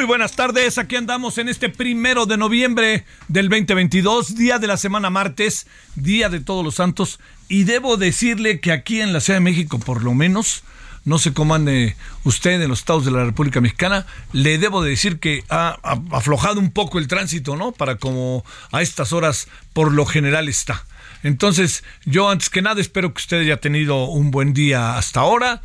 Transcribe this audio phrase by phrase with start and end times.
[0.00, 4.78] Muy buenas tardes, aquí andamos en este primero de noviembre del 2022, día de la
[4.78, 9.40] semana martes, día de todos los santos, y debo decirle que aquí en la Ciudad
[9.40, 10.62] de México, por lo menos,
[11.04, 14.88] no sé cómo ande usted en los estados de la República Mexicana, le debo de
[14.88, 15.76] decir que ha
[16.12, 17.72] aflojado un poco el tránsito, ¿no?
[17.72, 20.86] Para como a estas horas por lo general está.
[21.22, 25.60] Entonces, yo antes que nada espero que usted haya tenido un buen día hasta ahora.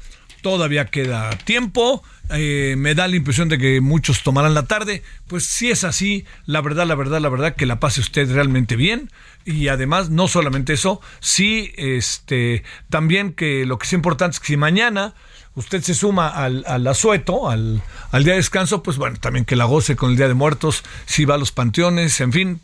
[0.46, 2.04] Todavía queda tiempo.
[2.30, 5.02] Eh, me da la impresión de que muchos tomarán la tarde.
[5.26, 8.76] Pues si es así, la verdad, la verdad, la verdad, que la pase usted realmente
[8.76, 9.10] bien.
[9.44, 14.46] Y además, no solamente eso, sí, este, también que lo que es importante es que
[14.46, 15.16] si mañana
[15.56, 19.56] usted se suma al, al asueto, al, al día de descanso, pues bueno, también que
[19.56, 22.62] la goce con el Día de Muertos, si va a los panteones, en fin,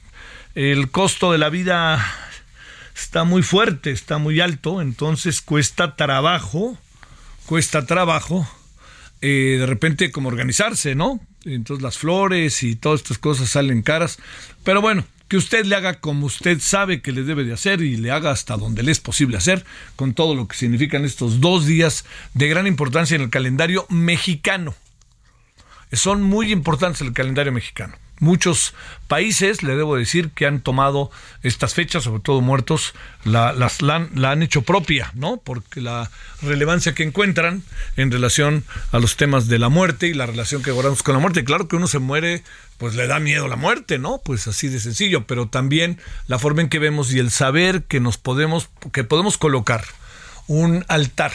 [0.54, 2.00] el costo de la vida
[2.96, 6.78] está muy fuerte, está muy alto, entonces cuesta trabajo,
[7.52, 8.48] cuesta trabajo
[9.20, 11.20] eh, de repente como organizarse, ¿no?
[11.44, 14.20] Entonces las flores y todas estas cosas salen caras,
[14.64, 17.98] pero bueno, que usted le haga como usted sabe que le debe de hacer y
[17.98, 19.66] le haga hasta donde le es posible hacer,
[19.98, 24.74] con todo lo que significan estos dos días de gran importancia en el calendario mexicano.
[25.92, 28.74] Son muy importantes en el calendario mexicano muchos
[29.08, 31.12] países, le debo decir, que han tomado
[31.44, 32.94] estas fechas, sobre todo muertos,
[33.26, 35.42] la, las, la, la, han hecho propia, ¿no?
[35.44, 36.10] Porque la
[36.42, 37.64] relevancia que encuentran
[37.98, 41.20] en relación a los temas de la muerte y la relación que guardamos con la
[41.20, 41.44] muerte.
[41.44, 42.44] Claro que uno se muere,
[42.78, 44.22] pues le da miedo la muerte, ¿no?
[44.24, 48.00] Pues así de sencillo, pero también la forma en que vemos y el saber que
[48.00, 49.84] nos podemos, que podemos colocar
[50.48, 51.34] un altar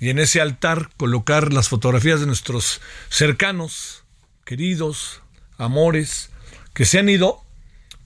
[0.00, 2.80] y en ese altar colocar las fotografías de nuestros
[3.10, 4.04] cercanos,
[4.44, 5.22] queridos,
[5.58, 6.30] amores
[6.72, 7.42] que se han ido,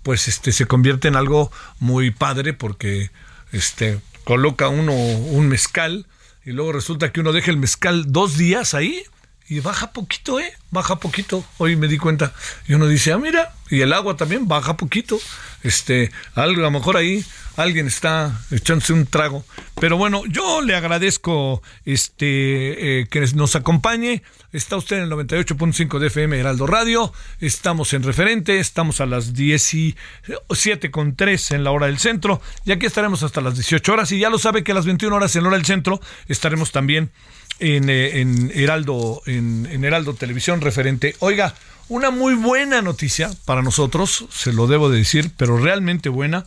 [0.02, 1.50] pues este se convierte en algo
[1.80, 3.10] muy padre porque
[3.52, 6.06] este coloca uno un mezcal
[6.44, 9.02] y luego resulta que uno deja el mezcal dos días ahí
[9.48, 10.52] y baja poquito, ¿eh?
[10.70, 11.42] Baja poquito.
[11.56, 12.34] Hoy me di cuenta.
[12.66, 15.18] Y uno dice, ah, mira, y el agua también baja poquito.
[15.62, 17.24] Este, algo, a lo mejor ahí
[17.58, 19.44] alguien está echándose un trago.
[19.80, 24.22] Pero bueno, yo le agradezco este eh, que nos acompañe.
[24.52, 27.12] Está usted en el 98.5 de FM Heraldo Radio.
[27.40, 28.60] Estamos en referente.
[28.60, 32.40] Estamos a las 17 con 3 en la hora del centro.
[32.64, 34.12] Y aquí estaremos hasta las 18 horas.
[34.12, 36.70] Y ya lo sabe que a las 21 horas en la hora del centro estaremos
[36.70, 37.10] también
[37.58, 41.16] en, eh, en Heraldo, en, en Heraldo Televisión referente.
[41.18, 41.54] Oiga,
[41.88, 46.46] una muy buena noticia para nosotros, se lo debo de decir, pero realmente buena.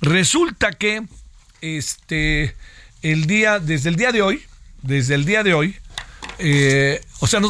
[0.00, 1.02] Resulta que
[1.60, 2.54] este
[3.02, 4.42] el día, desde el día de hoy,
[4.82, 5.76] desde el día de hoy,
[6.38, 7.40] eh, o sea,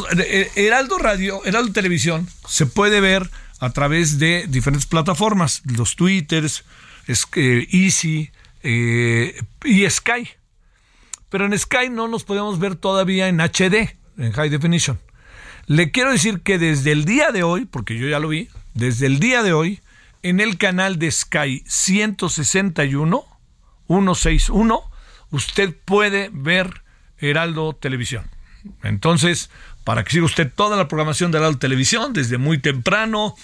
[0.55, 6.63] Heraldo Radio, Heraldo Televisión, se puede ver a través de diferentes plataformas, los Twitters,
[7.35, 8.31] eh, Easy
[8.63, 10.29] eh, y Sky.
[11.29, 14.99] Pero en Sky no nos podemos ver todavía en HD, en High Definition.
[15.65, 19.07] Le quiero decir que desde el día de hoy, porque yo ya lo vi, desde
[19.07, 19.81] el día de hoy,
[20.29, 23.25] en el canal de Sky 161,
[23.87, 24.81] 161,
[25.31, 26.83] usted puede ver
[27.17, 28.29] Heraldo Televisión.
[28.83, 29.49] Entonces,
[29.85, 33.35] para que siga usted toda la programación de Heraldo Televisión, desde muy temprano,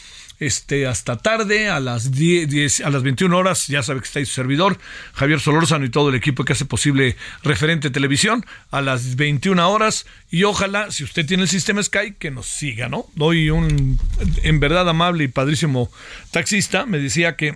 [0.45, 4.19] este, hasta tarde, a las 10, 10, a las 21 horas, ya sabe que está
[4.19, 4.77] ahí su servidor,
[5.13, 10.05] Javier Solórzano y todo el equipo que hace posible referente televisión, a las 21 horas,
[10.29, 13.05] y ojalá, si usted tiene el sistema Sky, que nos siga, ¿no?
[13.15, 13.99] Doy un,
[14.43, 15.91] en verdad, amable y padrísimo
[16.31, 17.55] taxista, me decía que,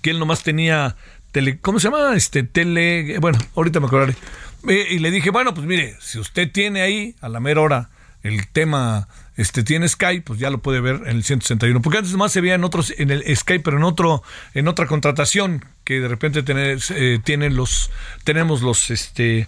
[0.00, 0.96] que él nomás tenía
[1.32, 2.14] tele, ¿cómo se llama?
[2.14, 4.14] Este, tele, bueno, ahorita me acordaré.
[4.64, 7.90] Y le dije, bueno, pues mire, si usted tiene ahí a la mera hora
[8.22, 11.80] el tema este tiene Sky, pues ya lo puede ver en el 161.
[11.82, 14.22] Porque antes más se veía en otros, en el Sky, pero en otro,
[14.54, 17.90] en otra contratación, que de repente tener, eh, tienen los,
[18.24, 19.46] tenemos los este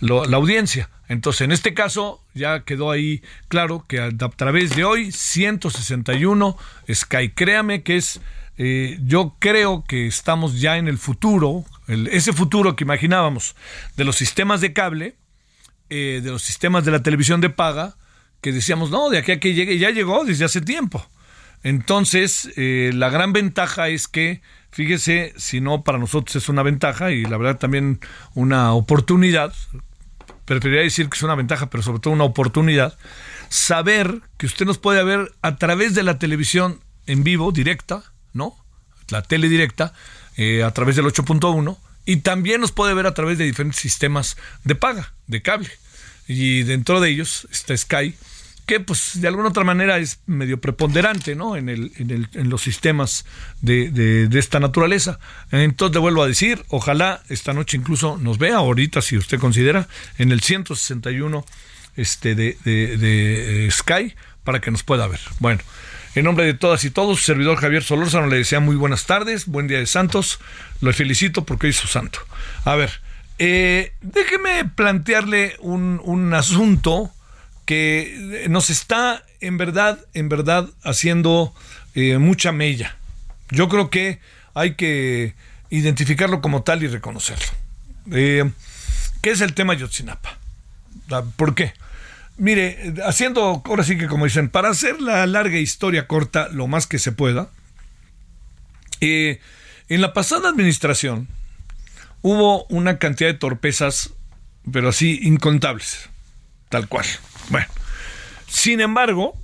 [0.00, 0.90] la audiencia.
[1.08, 6.56] Entonces, en este caso, ya quedó ahí claro que a, través de hoy, 161,
[6.92, 8.20] Sky, créame que es,
[8.58, 13.56] eh, yo creo que estamos ya en el futuro, ese futuro que imaginábamos
[13.96, 15.16] de los sistemas de cable,
[15.88, 17.96] eh, de los sistemas de la televisión de paga,
[18.40, 21.06] que decíamos, no, de aquí a que llegue, ya llegó desde hace tiempo.
[21.62, 27.10] Entonces, eh, la gran ventaja es que, fíjese, si no para nosotros es una ventaja
[27.10, 28.00] y la verdad también
[28.34, 29.52] una oportunidad,
[30.44, 32.96] preferiría decir que es una ventaja, pero sobre todo una oportunidad,
[33.48, 38.02] saber que usted nos puede ver a través de la televisión en vivo, directa,
[38.32, 38.56] ¿no?
[39.08, 39.94] La tele directa,
[40.36, 44.36] eh, a través del 8.1, y también nos puede ver a través de diferentes sistemas
[44.64, 45.70] de paga, de cable.
[46.28, 48.14] Y dentro de ellos está Sky,
[48.68, 51.56] que pues de alguna otra manera es medio preponderante ¿no?
[51.56, 53.24] en, el, en, el, en los sistemas
[53.62, 55.18] de, de, esta naturaleza.
[55.50, 59.88] Entonces le vuelvo a decir, ojalá esta noche incluso nos vea, ahorita si usted considera,
[60.18, 61.46] en el 161
[61.96, 64.14] este, de, de, eh, Sky
[64.44, 65.20] para que nos pueda ver.
[65.40, 65.62] Bueno,
[66.14, 69.46] en nombre de todas y todos, su servidor Javier Solórzano le desea muy buenas tardes,
[69.46, 70.40] buen día de Santos.
[70.82, 72.18] Lo felicito porque hizo santo.
[72.66, 73.00] A ver,
[73.38, 77.12] eh, déjeme plantearle un, un asunto
[77.64, 81.54] que nos está en verdad, en verdad haciendo
[81.94, 82.96] eh, mucha mella.
[83.50, 84.20] Yo creo que
[84.54, 85.34] hay que
[85.70, 87.46] identificarlo como tal y reconocerlo.
[88.12, 88.50] Eh,
[89.20, 90.38] ¿Qué es el tema Yotzinapa?
[91.36, 91.72] ¿Por qué?
[92.36, 96.86] Mire, haciendo, ahora sí que como dicen, para hacer la larga historia corta lo más
[96.86, 97.50] que se pueda,
[99.00, 99.40] eh,
[99.88, 101.28] en la pasada administración
[102.22, 104.14] hubo una cantidad de torpezas,
[104.70, 106.08] pero así incontables,
[106.68, 107.06] tal cual.
[107.50, 107.68] Bueno,
[108.48, 109.36] sin embargo,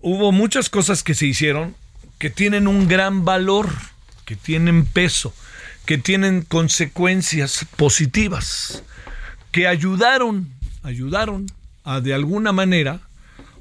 [0.00, 1.74] hubo muchas cosas que se hicieron
[2.18, 3.70] que tienen un gran valor,
[4.24, 5.32] que tienen peso,
[5.86, 8.82] que tienen consecuencias positivas,
[9.52, 10.52] que ayudaron,
[10.82, 11.46] ayudaron
[11.84, 13.00] a de alguna manera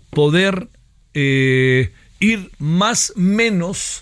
[0.10, 0.68] poder
[1.14, 4.02] eh, ir más menos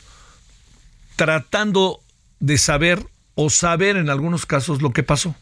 [1.16, 2.02] tratando
[2.40, 5.36] de saber o saber en algunos casos lo que pasó.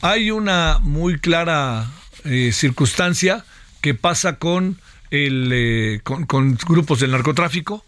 [0.00, 1.90] Hay una muy clara
[2.24, 3.44] eh, circunstancia
[3.80, 4.80] que pasa con,
[5.10, 7.84] el, eh, con grupos del narcotráfico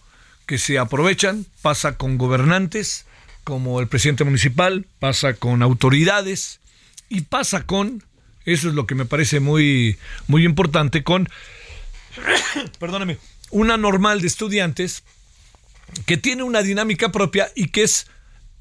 [0.46, 3.06] que se aprovechan, pasa con gobernantes
[3.44, 6.60] como el presidente municipal, pasa con autoridades
[7.08, 8.02] y pasa con
[8.44, 11.28] eso es lo que me parece muy, muy importante con,
[12.78, 13.18] perdóname,
[13.50, 15.04] una normal de estudiantes
[16.06, 18.06] que tiene una dinámica propia y que es,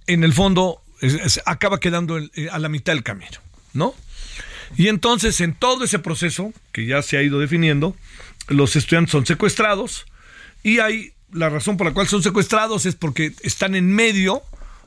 [0.08, 0.82] en el fondo,
[1.46, 3.40] acaba quedando eh, a la mitad del camino,
[3.74, 3.94] ¿no?
[4.78, 7.96] Y entonces, en todo ese proceso, que ya se ha ido definiendo,
[8.48, 10.06] los estudiantes son secuestrados
[10.64, 14.42] y hay la razón por la cual son secuestrados es porque están en medio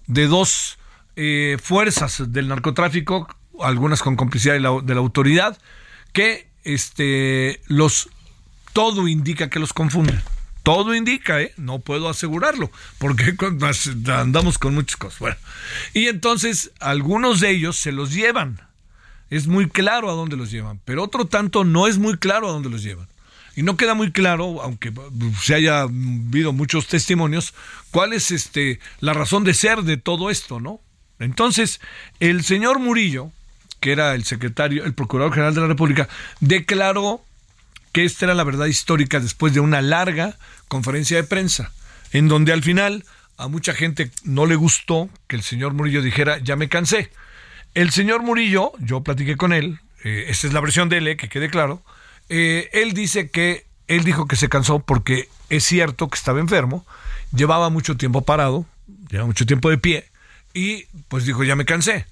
[0.06, 0.78] de dos
[1.16, 3.28] eh, fuerzas del narcotráfico
[3.60, 5.58] algunas con complicidad de la, autoridad,
[6.12, 8.08] que este, los,
[8.72, 10.20] todo indica que los confunden.
[10.64, 11.52] Todo indica, ¿eh?
[11.58, 13.36] no puedo asegurarlo, porque
[14.08, 15.18] andamos con muchas cosas.
[15.20, 15.36] Bueno,
[15.92, 18.60] y entonces algunos de ellos se los llevan.
[19.28, 22.52] Es muy claro a dónde los llevan, pero otro tanto no es muy claro a
[22.52, 23.06] dónde los llevan.
[23.56, 24.90] Y no queda muy claro, aunque
[25.40, 27.52] se haya habido muchos testimonios,
[27.90, 30.80] cuál es este la razón de ser de todo esto, ¿no?
[31.18, 31.82] Entonces,
[32.20, 33.30] el señor Murillo,
[33.80, 36.08] que era el secretario, el procurador general de la República,
[36.40, 37.22] declaró
[37.94, 40.36] que esta era la verdad histórica después de una larga
[40.66, 41.72] conferencia de prensa,
[42.12, 43.04] en donde al final
[43.36, 47.12] a mucha gente no le gustó que el señor Murillo dijera, ya me cansé.
[47.72, 51.16] El señor Murillo, yo platiqué con él, eh, esta es la versión de él, eh,
[51.16, 51.84] que quede claro,
[52.28, 56.84] eh, él dice que, él dijo que se cansó porque es cierto que estaba enfermo,
[57.32, 58.66] llevaba mucho tiempo parado,
[59.08, 60.08] llevaba mucho tiempo de pie,
[60.52, 62.06] y pues dijo, ya me cansé.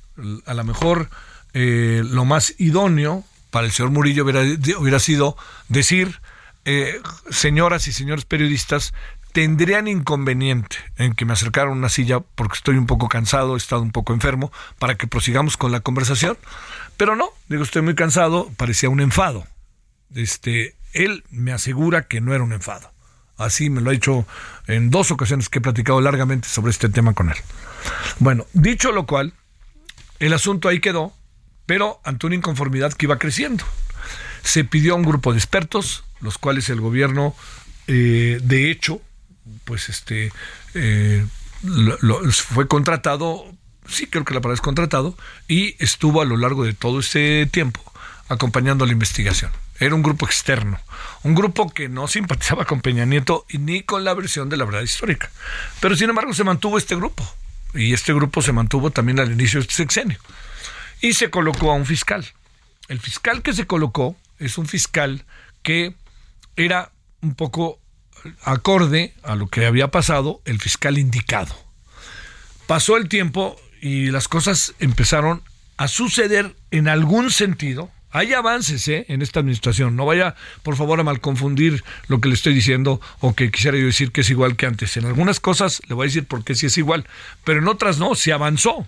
[0.46, 1.10] A lo mejor
[1.54, 5.36] lo más idóneo para el señor Murillo hubiera, sido
[5.68, 6.20] decir,
[6.64, 6.98] eh,
[7.30, 8.94] señoras y señores periodistas,
[9.32, 13.82] tendrían inconveniente en que me acercaran una silla porque estoy un poco cansado, he estado
[13.82, 16.38] un poco enfermo, para que prosigamos con la conversación.
[16.96, 19.46] Pero no, digo, estoy muy cansado, parecía un enfado.
[20.14, 22.90] Este, él me asegura que no era un enfado.
[23.36, 24.26] Así me lo ha dicho
[24.66, 27.36] en dos ocasiones que he platicado largamente sobre este tema con él.
[28.18, 29.34] Bueno, dicho lo cual,
[30.20, 31.12] el asunto ahí quedó
[31.66, 33.64] pero ante una inconformidad que iba creciendo.
[34.42, 37.34] Se pidió a un grupo de expertos, los cuales el gobierno,
[37.86, 39.00] eh, de hecho,
[39.64, 40.32] pues este,
[40.74, 41.26] eh,
[42.30, 43.44] fue contratado,
[43.86, 45.16] sí creo que la palabra es contratado,
[45.48, 47.80] y estuvo a lo largo de todo ese tiempo
[48.28, 49.52] acompañando la investigación.
[49.78, 50.78] Era un grupo externo,
[51.22, 54.82] un grupo que no simpatizaba con Peña Nieto ni con la versión de la verdad
[54.82, 55.30] histórica.
[55.80, 57.28] Pero sin embargo se mantuvo este grupo,
[57.74, 60.18] y este grupo se mantuvo también al inicio de este sexenio.
[61.02, 62.24] Y se colocó a un fiscal.
[62.88, 65.26] El fiscal que se colocó es un fiscal
[65.62, 65.94] que
[66.56, 67.78] era un poco
[68.44, 71.54] acorde a lo que había pasado, el fiscal indicado.
[72.66, 75.42] Pasó el tiempo y las cosas empezaron
[75.76, 77.90] a suceder en algún sentido.
[78.10, 79.06] Hay avances ¿eh?
[79.08, 79.96] en esta administración.
[79.96, 83.76] No vaya, por favor, a mal confundir lo que le estoy diciendo o que quisiera
[83.76, 84.96] yo decir que es igual que antes.
[84.96, 87.06] En algunas cosas le voy a decir por qué sí es igual,
[87.44, 88.86] pero en otras no, se avanzó.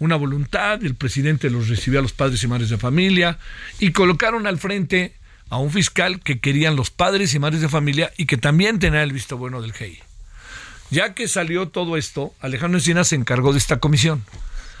[0.00, 3.38] Una voluntad, el presidente los recibió a los padres y madres de familia
[3.78, 5.14] y colocaron al frente
[5.50, 9.02] a un fiscal que querían los padres y madres de familia y que también tenía
[9.02, 10.00] el visto bueno del GEI.
[10.90, 14.24] Ya que salió todo esto, Alejandro Encinas se encargó de esta comisión.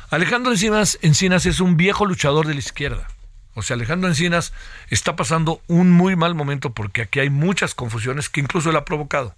[0.08, 3.06] Alejandro Encinas, Encinas es un viejo luchador de la izquierda.
[3.52, 4.54] O sea, Alejandro Encinas
[4.88, 8.86] está pasando un muy mal momento porque aquí hay muchas confusiones que incluso él ha
[8.86, 9.34] provocado.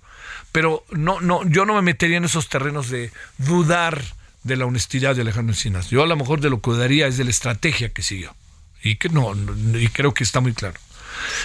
[0.53, 4.01] Pero no, no, yo no me metería en esos terrenos de dudar
[4.45, 5.91] de la honestidad de Alejandro Encinas.
[5.91, 8.35] Yo a lo mejor de lo que dudaría es de la estrategia que siguió.
[8.83, 9.33] Y que no,
[9.79, 10.79] y creo que está muy claro.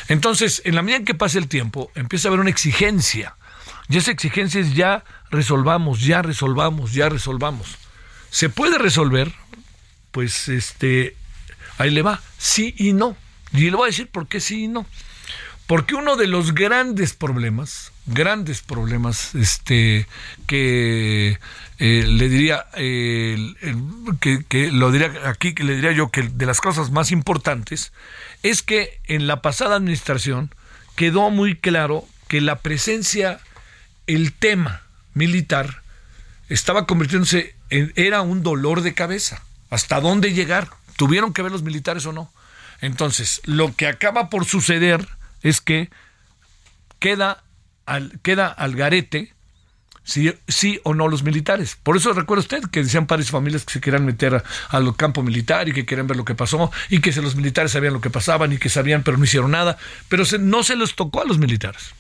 [0.08, 3.36] Entonces, en la medida en que pase el tiempo, empieza a haber una exigencia.
[3.90, 7.78] Y esa exigencia es ya resolvamos, ya resolvamos, ya resolvamos.
[8.32, 9.32] ¿Se puede resolver?
[10.12, 11.16] Pues este,
[11.78, 13.16] ahí le va, sí y no.
[13.54, 14.86] Y le voy a decir por qué sí y no.
[15.68, 20.08] Porque uno de los grandes problemas, grandes problemas, este,
[20.48, 21.40] que
[21.78, 26.62] eh, le diría, que, que, lo diría aquí, que le diría yo que de las
[26.62, 27.92] cosas más importantes
[28.44, 30.54] es que en la pasada administración
[30.96, 33.40] quedó muy claro que la presencia,
[34.08, 34.82] el tema
[35.14, 35.82] militar,
[36.50, 39.44] estaba convirtiéndose en, era un dolor de cabeza.
[39.70, 40.70] ¿Hasta dónde llegar?
[40.96, 42.32] ¿Tuvieron que ver los militares o no?
[42.80, 45.08] Entonces, lo que acaba por suceder
[45.42, 45.90] es que
[47.00, 47.44] queda
[47.88, 49.34] al, queda al garete
[50.08, 51.78] sí o no los militares.
[51.82, 55.22] Por eso recuerda usted que decían padres y familias que se querían meter al campo
[55.22, 58.10] militar y que querían ver lo que pasó y que los militares sabían lo que
[58.10, 59.78] pasaban y que sabían pero no hicieron nada,
[60.08, 61.94] pero no se les tocó a los militares.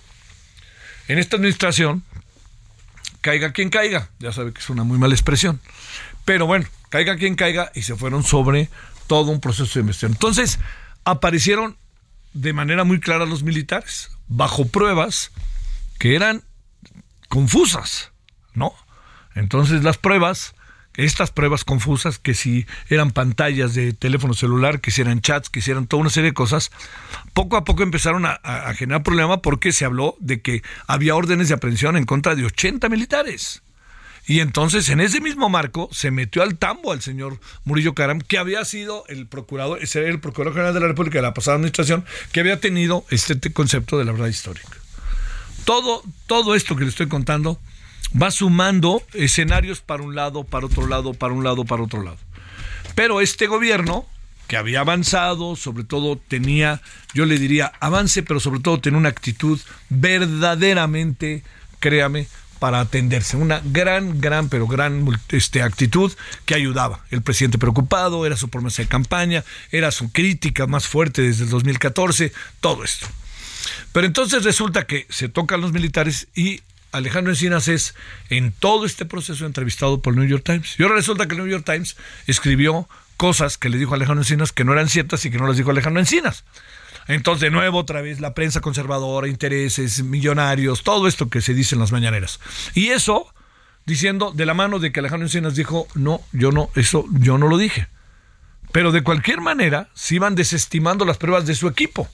[1.10, 2.04] En esta administración,
[3.22, 5.60] caiga quien caiga, ya sabe que es una muy mala expresión,
[6.24, 8.70] pero bueno, caiga quien caiga y se fueron sobre
[9.08, 10.14] todo un proceso de investigación.
[10.14, 10.60] Entonces,
[11.04, 11.78] aparecieron
[12.34, 15.32] de manera muy clara los militares, bajo pruebas
[15.98, 16.44] que eran
[17.30, 18.12] confusas,
[18.54, 18.74] ¿no?
[19.36, 20.56] Entonces las pruebas,
[20.96, 25.62] estas pruebas confusas, que si eran pantallas de teléfono celular, que si eran chats, que
[25.62, 26.72] si eran toda una serie de cosas,
[27.34, 28.40] poco a poco empezaron a,
[28.74, 32.90] generar problema porque se habló de que había órdenes de aprehensión en contra de 80
[32.90, 33.62] militares.
[34.30, 38.38] Y entonces, en ese mismo marco, se metió al tambo al señor Murillo Caram, que
[38.38, 42.42] había sido el procurador, el procurador general de la República de la pasada administración, que
[42.42, 44.78] había tenido este concepto de la verdad histórica
[45.68, 47.60] todo, todo esto que le estoy contando
[48.20, 52.18] va sumando escenarios para un lado, para otro lado, para un lado, para otro lado.
[52.96, 54.06] Pero este gobierno,
[54.48, 56.82] que había avanzado, sobre todo tenía,
[57.14, 59.60] yo le diría, avance, pero sobre todo tenía una actitud
[59.90, 61.44] verdaderamente,
[61.82, 62.28] créame,
[62.60, 63.36] para atenderse.
[63.36, 66.14] Una gran, gran, pero gran este, actitud
[66.46, 67.04] que ayudaba.
[67.12, 69.44] El presidente preocupado, era su promesa de campaña,
[69.74, 72.32] era su crítica más fuerte desde el 2014,
[72.62, 73.06] todo esto.
[73.92, 77.96] Pero entonces resulta que se tocan los militares y Alejandro Encinas es
[78.30, 80.76] en todo este proceso entrevistado por el New York Times.
[80.80, 84.52] Y ahora resulta que el New York Times escribió cosas que le dijo Alejandro Encinas
[84.52, 86.44] que no eran ciertas y que no las dijo Alejandro Encinas.
[87.08, 91.76] Entonces, de nuevo, otra vez, la prensa conservadora, intereses, millonarios, todo esto que se dice
[91.76, 92.40] en las mañaneras.
[92.74, 93.34] Y eso,
[93.86, 97.48] diciendo de la mano de que Alejandro Encinas dijo, no, yo no, eso yo no
[97.48, 97.88] lo dije.
[98.74, 102.10] Pero de cualquier manera, se iban desestimando las pruebas de su equipo.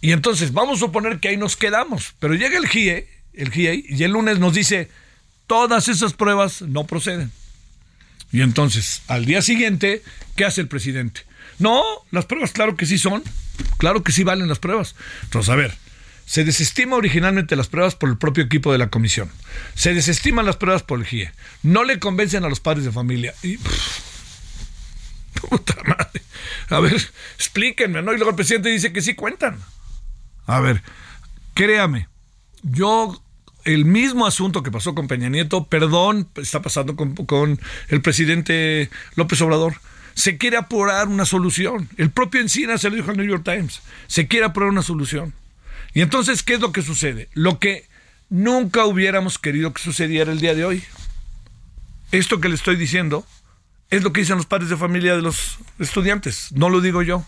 [0.00, 3.84] Y entonces vamos a suponer que ahí nos quedamos, pero llega el GIE, el GIE,
[3.88, 4.90] y el lunes nos dice,
[5.46, 7.30] todas esas pruebas no proceden.
[8.32, 10.02] Y entonces, al día siguiente,
[10.36, 11.22] ¿qué hace el presidente?
[11.58, 13.22] No, las pruebas claro que sí son,
[13.76, 14.94] claro que sí valen las pruebas.
[15.24, 15.76] Entonces, a ver,
[16.24, 19.30] se desestima originalmente las pruebas por el propio equipo de la comisión.
[19.74, 21.32] Se desestiman las pruebas por el GIE.
[21.62, 23.34] No le convencen a los padres de familia.
[23.42, 23.58] Y,
[25.40, 26.22] puta madre.
[26.68, 26.94] A ver,
[27.34, 28.12] explíquenme, ¿no?
[28.12, 29.58] Y luego el presidente dice que sí cuentan.
[30.50, 30.82] A ver,
[31.54, 32.08] créame,
[32.64, 33.22] yo
[33.64, 39.40] el mismo asunto que pasó con Peña Nieto, perdón, está pasando con, el presidente López
[39.42, 39.76] Obrador.
[40.14, 41.88] Se quiere apurar una solución.
[41.98, 43.80] El propio Encina se lo dijo al New York Times.
[44.08, 45.34] Se quiere apurar una solución.
[45.94, 47.28] Y entonces, ¿qué es lo que sucede?
[47.32, 47.88] Lo que
[48.28, 50.82] nunca hubiéramos querido que sucediera el día de hoy.
[52.10, 53.24] Esto que le estoy diciendo
[53.88, 56.50] es lo que dicen los padres de familia de los estudiantes.
[56.50, 57.24] No lo digo yo.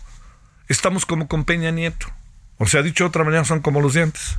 [0.67, 2.07] Estamos como con Peña Nieto.
[2.57, 4.37] O sea, dicho de otra manera, son como los dientes.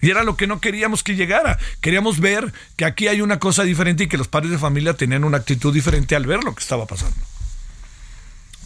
[0.00, 1.58] Y era lo que no queríamos que llegara.
[1.80, 5.24] Queríamos ver que aquí hay una cosa diferente y que los padres de familia tenían
[5.24, 7.16] una actitud diferente al ver lo que estaba pasando.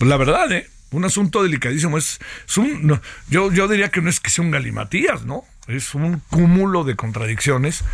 [0.00, 0.68] la verdad, ¿eh?
[0.90, 1.98] Un asunto delicadísimo.
[1.98, 2.18] Es,
[2.56, 5.44] un, yo, yo diría que no es que sea un galimatías, ¿no?
[5.68, 7.84] Es un cúmulo de contradicciones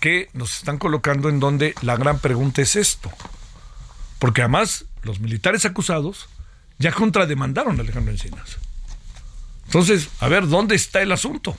[0.00, 3.12] que nos están colocando en donde la gran pregunta es esto.
[4.18, 6.28] Porque además los militares acusados
[6.78, 8.58] ya contrademandaron a Alejandro Encinas.
[9.70, 11.56] Entonces, a ver, ¿dónde está el asunto?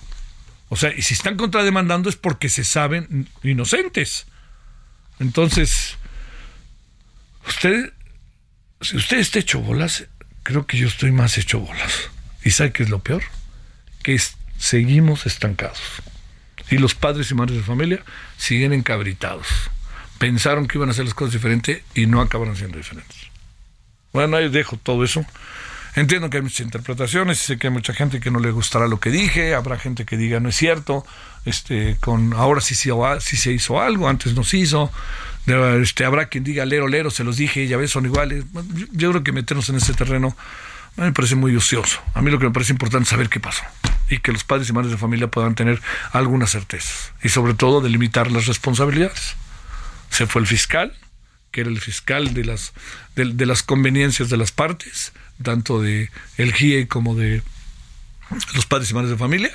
[0.68, 4.28] O sea, y si están contrademandando es porque se saben inocentes.
[5.20, 5.96] Entonces,
[7.48, 7.94] usted,
[8.82, 10.08] si usted está hecho bolas,
[10.44, 12.10] creo que yo estoy más hecho bolas.
[12.44, 13.24] ¿Y sabe qué es lo peor?
[14.04, 14.20] Que
[14.58, 15.80] seguimos estancados.
[16.70, 18.04] Y los padres y madres de familia
[18.36, 19.48] siguen encabritados.
[20.18, 23.16] Pensaron que iban a hacer las cosas diferentes y no acabaron siendo diferentes.
[24.12, 25.26] Bueno, ahí dejo todo eso.
[25.96, 29.00] Entiendo que hay muchas interpretaciones, sé que hay mucha gente que no le gustará lo
[29.00, 31.06] que dije, habrá gente que diga no es cierto,
[31.44, 34.92] este, con ahora sí, sí, sí se hizo algo, antes no se hizo,
[35.82, 38.46] este, habrá quien diga lero, lero, se los dije, ya ves, son iguales.
[38.92, 40.36] Yo, creo que meternos en ese terreno
[40.96, 42.00] me parece muy ocioso.
[42.14, 43.64] A mí lo que me parece importante es saber qué pasó
[44.10, 45.82] y que los padres y madres de familia puedan tener
[46.12, 46.94] alguna certeza
[47.24, 49.36] y sobre todo delimitar las responsabilidades.
[50.10, 50.94] Se fue el fiscal,
[51.52, 52.74] que era el fiscal de las,
[53.16, 55.12] de, las conveniencias de las partes,
[55.44, 57.44] tanto de el GIE como de
[58.56, 59.52] los padres y madres de familia.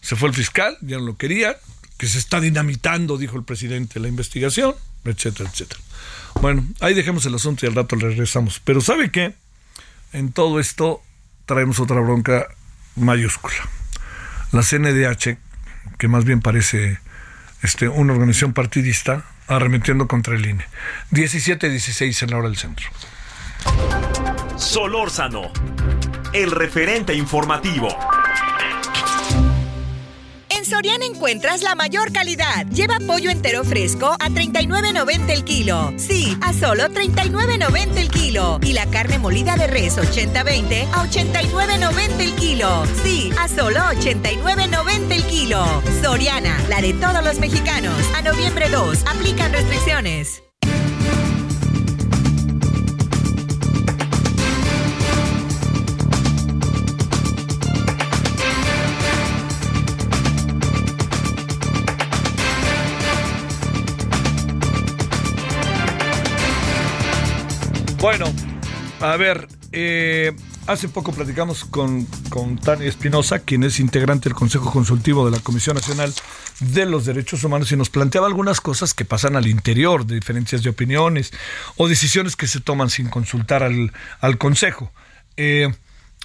[0.00, 1.56] Se fue el fiscal, ya no lo quería,
[1.98, 4.74] que se está dinamitando, dijo el presidente, la investigación,
[5.04, 5.80] etcétera, etcétera.
[6.40, 8.60] Bueno, ahí dejemos el asunto y al rato le regresamos.
[8.64, 9.34] Pero ¿sabe qué?
[10.12, 11.02] En todo esto
[11.46, 12.48] traemos otra bronca
[12.94, 13.56] mayúscula.
[14.52, 15.38] La CNDH,
[15.98, 16.98] que más bien parece
[17.62, 20.66] este, una organización partidista, arremetiendo contra el INE.
[21.12, 22.86] 17-16 en la hora del centro.
[24.56, 25.52] Solórzano,
[26.32, 27.88] el referente informativo.
[30.66, 32.66] Soriana encuentras la mayor calidad.
[32.66, 35.92] Lleva pollo entero fresco a 39.90 el kilo.
[35.96, 38.58] Sí, a solo 39.90 el kilo.
[38.62, 42.84] Y la carne molida de res 80-20 a 89.90 el kilo.
[43.04, 45.82] Sí, a solo 89.90 el kilo.
[46.02, 47.94] Soriana, la de todos los mexicanos.
[48.16, 50.45] A noviembre 2, aplican restricciones.
[68.06, 68.32] Bueno,
[69.00, 70.32] a ver, eh,
[70.68, 75.42] hace poco platicamos con, con Tania Espinosa, quien es integrante del Consejo Consultivo de la
[75.42, 76.14] Comisión Nacional
[76.60, 80.62] de los Derechos Humanos, y nos planteaba algunas cosas que pasan al interior de diferencias
[80.62, 81.32] de opiniones
[81.76, 84.92] o decisiones que se toman sin consultar al, al Consejo.
[85.36, 85.74] Eh,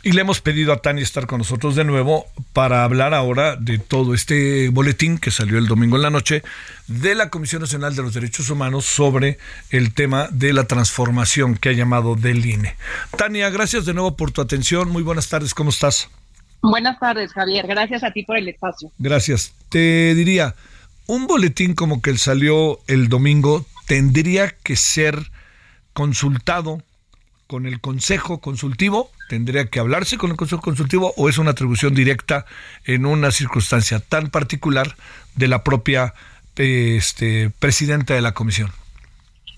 [0.03, 3.77] y le hemos pedido a Tania estar con nosotros de nuevo para hablar ahora de
[3.77, 6.43] todo este boletín que salió el domingo en la noche
[6.87, 9.37] de la Comisión Nacional de los Derechos Humanos sobre
[9.69, 12.75] el tema de la transformación que ha llamado del INE.
[13.17, 14.89] Tania, gracias de nuevo por tu atención.
[14.89, 16.09] Muy buenas tardes, ¿cómo estás?
[16.61, 17.67] Buenas tardes, Javier.
[17.67, 18.91] Gracias a ti por el espacio.
[18.97, 19.53] Gracias.
[19.69, 20.55] Te diría,
[21.07, 25.31] un boletín como que el salió el domingo tendría que ser
[25.93, 26.83] consultado
[27.51, 29.11] con el Consejo Consultivo?
[29.31, 32.45] ¿Tendría que hablarse con el Consejo Consultivo o es una atribución directa
[32.83, 34.97] en una circunstancia tan particular
[35.37, 36.13] de la propia
[36.57, 38.71] este, presidenta de la Comisión?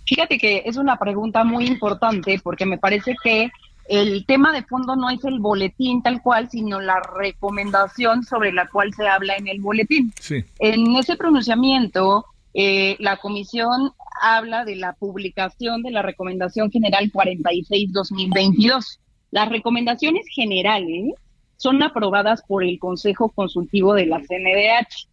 [0.06, 3.50] Fíjate que es una pregunta muy importante porque me parece que
[3.90, 8.68] el tema de fondo no es el boletín tal cual, sino la recomendación sobre la
[8.68, 10.14] cual se habla en el boletín.
[10.20, 10.46] Sí.
[10.60, 19.00] En ese pronunciamiento, eh, la comisión habla de la publicación de la Recomendación General 46-2022.
[19.34, 21.16] Las recomendaciones generales
[21.58, 25.08] son aprobadas por el Consejo Consultivo de la CNDH.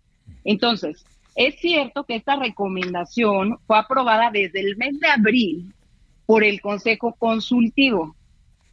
[0.44, 1.06] Entonces,
[1.37, 5.72] es cierto que esta recomendación fue aprobada desde el mes de abril
[6.26, 8.14] por el Consejo Consultivo.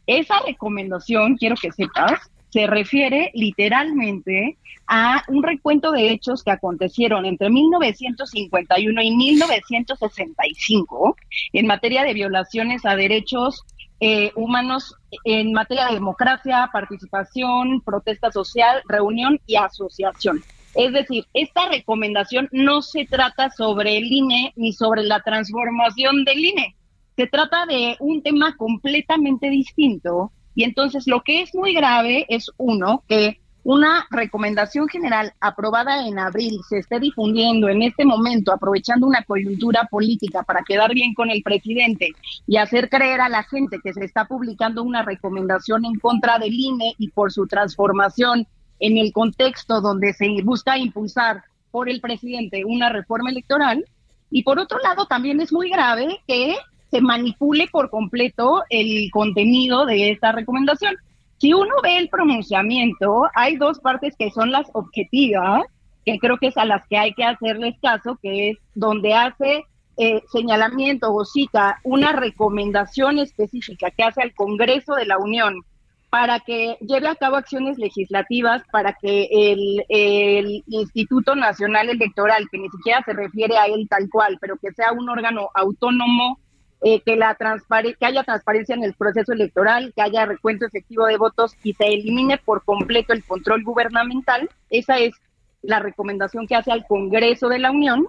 [0.06, 7.24] Esa recomendación, quiero que sepas, se refiere literalmente a un recuento de hechos que acontecieron
[7.24, 11.16] entre 1951 y 1965
[11.54, 13.64] en materia de violaciones a derechos
[14.00, 20.42] eh, humanos, en materia de democracia, participación, protesta social, reunión y asociación.
[20.74, 26.44] Es decir, esta recomendación no se trata sobre el INE ni sobre la transformación del
[26.44, 26.76] INE.
[27.16, 32.50] Se trata de un tema completamente distinto y entonces lo que es muy grave es,
[32.58, 39.06] uno, que una recomendación general aprobada en abril se esté difundiendo en este momento, aprovechando
[39.06, 42.12] una coyuntura política para quedar bien con el presidente
[42.46, 46.54] y hacer creer a la gente que se está publicando una recomendación en contra del
[46.54, 48.46] INE y por su transformación
[48.80, 53.84] en el contexto donde se busca impulsar por el presidente una reforma electoral.
[54.30, 56.56] Y por otro lado, también es muy grave que
[56.90, 60.96] se manipule por completo el contenido de esta recomendación.
[61.38, 65.62] Si uno ve el pronunciamiento, hay dos partes que son las objetivas,
[66.04, 69.64] que creo que es a las que hay que hacerles caso, que es donde hace
[69.96, 75.62] eh, señalamiento o cita una recomendación específica que hace al Congreso de la Unión
[76.10, 82.58] para que lleve a cabo acciones legislativas para que el, el, Instituto Nacional Electoral, que
[82.58, 86.38] ni siquiera se refiere a él tal cual, pero que sea un órgano autónomo,
[86.80, 91.16] eh, que, la que haya transparencia en el proceso electoral, que haya recuento efectivo de
[91.16, 94.48] votos y se elimine por completo el control gubernamental.
[94.70, 95.14] Esa es
[95.62, 98.06] la recomendación que hace al Congreso de la Unión.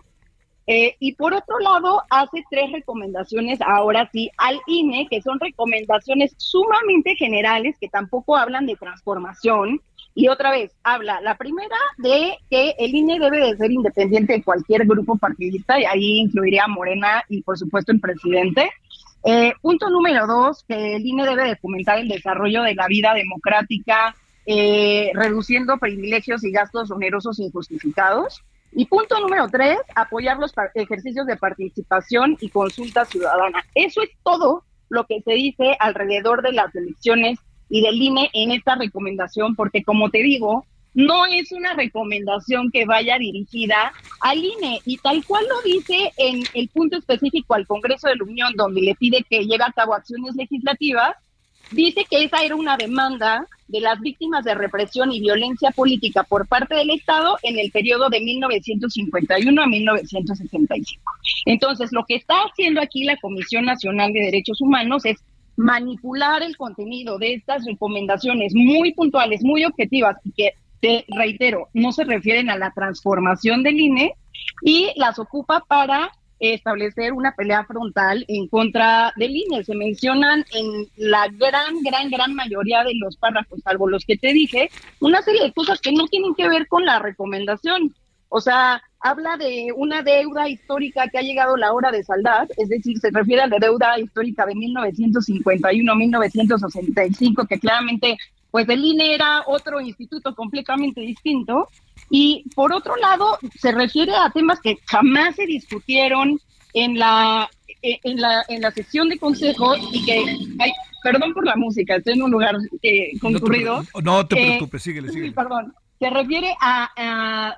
[0.68, 6.36] Eh, y por otro lado, hace tres recomendaciones ahora sí al INE, que son recomendaciones
[6.38, 9.82] sumamente generales, que tampoco hablan de transformación.
[10.16, 14.44] Y otra vez, habla la primera de que el INE debe de ser independiente de
[14.44, 18.70] cualquier grupo partidista, y ahí incluiría a Morena y por supuesto el presidente.
[19.24, 23.14] Eh, punto número dos, que el INE debe de fomentar el desarrollo de la vida
[23.14, 28.44] democrática, eh, reduciendo privilegios y gastos onerosos injustificados.
[28.72, 33.64] Y punto número tres, apoyar los ejercicios de participación y consulta ciudadana.
[33.74, 38.52] Eso es todo lo que se dice alrededor de las elecciones y del INE en
[38.52, 44.82] esta recomendación, porque como te digo, no es una recomendación que vaya dirigida al INE
[44.86, 48.82] y tal cual lo dice en el punto específico al Congreso de la Unión, donde
[48.82, 51.16] le pide que lleve a cabo acciones legislativas,
[51.72, 56.48] dice que esa era una demanda de las víctimas de represión y violencia política por
[56.48, 61.04] parte del Estado en el periodo de 1951 a 1965.
[61.46, 65.20] Entonces, lo que está haciendo aquí la Comisión Nacional de Derechos Humanos es
[65.60, 71.92] manipular el contenido de estas recomendaciones muy puntuales, muy objetivas y que, te reitero, no
[71.92, 74.14] se refieren a la transformación del INE
[74.62, 79.66] y las ocupa para establecer una pelea frontal en contra del INE.
[79.66, 84.32] Se mencionan en la gran, gran, gran mayoría de los párrafos, salvo los que te
[84.32, 84.70] dije,
[85.02, 87.94] una serie de cosas que no tienen que ver con la recomendación.
[88.30, 92.68] O sea, habla de una deuda histórica que ha llegado la hora de saldar, es
[92.70, 98.18] decir, se refiere a la deuda histórica de 1951-1965, que claramente,
[98.52, 101.70] pues el INE era otro instituto completamente distinto,
[102.10, 106.40] y por otro lado, se refiere a temas que jamás se discutieron
[106.74, 107.50] en la,
[107.82, 110.26] eh, en la, en la sesión de consejo y que,
[110.60, 113.84] ay, perdón por la música, estoy en un lugar eh, concurrido.
[114.04, 115.32] No te, preocupes, eh, síguele, síguele.
[115.32, 117.56] Perdón, se refiere a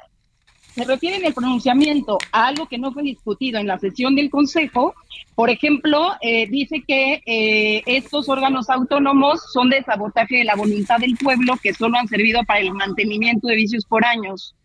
[0.73, 4.29] se refiere en el pronunciamiento a algo que no fue discutido en la sesión del
[4.29, 4.93] Consejo.
[5.35, 10.99] Por ejemplo, eh, dice que eh, estos órganos autónomos son de sabotaje de la voluntad
[10.99, 14.55] del pueblo que solo han servido para el mantenimiento de vicios por años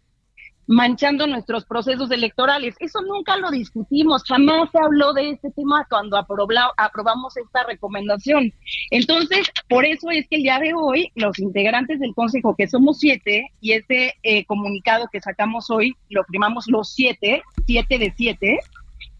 [0.66, 2.74] manchando nuestros procesos electorales.
[2.80, 8.52] Eso nunca lo discutimos, jamás se habló de este tema cuando aprobamos esta recomendación.
[8.90, 12.98] Entonces, por eso es que el día de hoy los integrantes del Consejo, que somos
[12.98, 18.58] siete, y este eh, comunicado que sacamos hoy, lo firmamos los siete, siete de siete,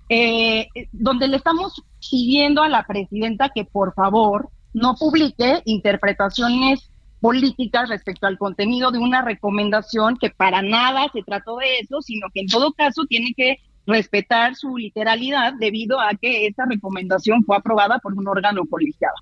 [0.09, 6.91] eh, donde le estamos pidiendo a la presidenta que por favor no publique interpretaciones
[7.27, 12.29] políticas respecto al contenido de una recomendación que para nada se trató de eso, sino
[12.33, 17.57] que en todo caso tiene que respetar su literalidad debido a que esta recomendación fue
[17.57, 19.17] aprobada por un órgano colegiado.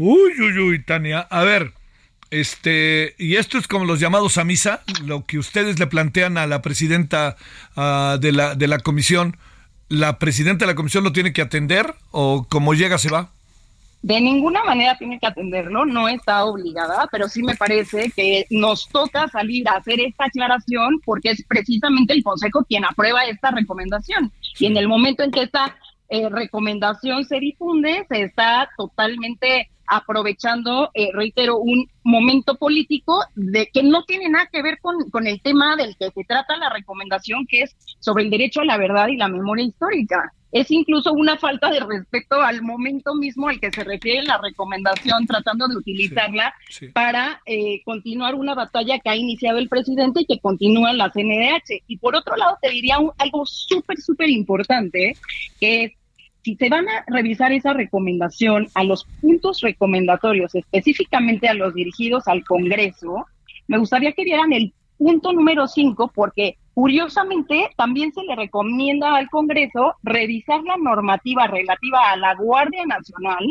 [0.00, 1.20] Uy, uy, uy, Tania.
[1.20, 1.70] A ver,
[2.32, 6.48] este, y esto es como los llamados a misa, lo que ustedes le plantean a
[6.48, 7.36] la presidenta
[7.76, 9.36] uh, de, la, de la comisión,
[9.88, 13.30] ¿la presidenta de la comisión lo tiene que atender o como llega se va?
[14.02, 18.88] De ninguna manera tiene que atenderlo, no está obligada, pero sí me parece que nos
[18.88, 24.32] toca salir a hacer esta aclaración porque es precisamente el Consejo quien aprueba esta recomendación.
[24.58, 25.76] Y en el momento en que esta
[26.08, 33.82] eh, recomendación se difunde, se está totalmente aprovechando, eh, reitero, un momento político de que
[33.82, 37.46] no tiene nada que ver con, con el tema del que se trata la recomendación,
[37.46, 41.38] que es sobre el derecho a la verdad y la memoria histórica es incluso una
[41.38, 46.54] falta de respeto al momento mismo al que se refiere la recomendación, tratando de utilizarla
[46.92, 51.10] para eh, continuar una batalla que ha iniciado el presidente y que continúa en la
[51.10, 51.84] CNDH.
[51.86, 55.16] Y por otro lado, te diría algo súper, súper importante,
[55.58, 55.92] que es
[56.42, 62.26] si se van a revisar esa recomendación a los puntos recomendatorios, específicamente a los dirigidos
[62.26, 63.26] al Congreso,
[63.68, 69.28] me gustaría que vieran el punto número 5, porque curiosamente también se le recomienda al
[69.30, 73.46] Congreso revisar la normativa relativa a la Guardia Nacional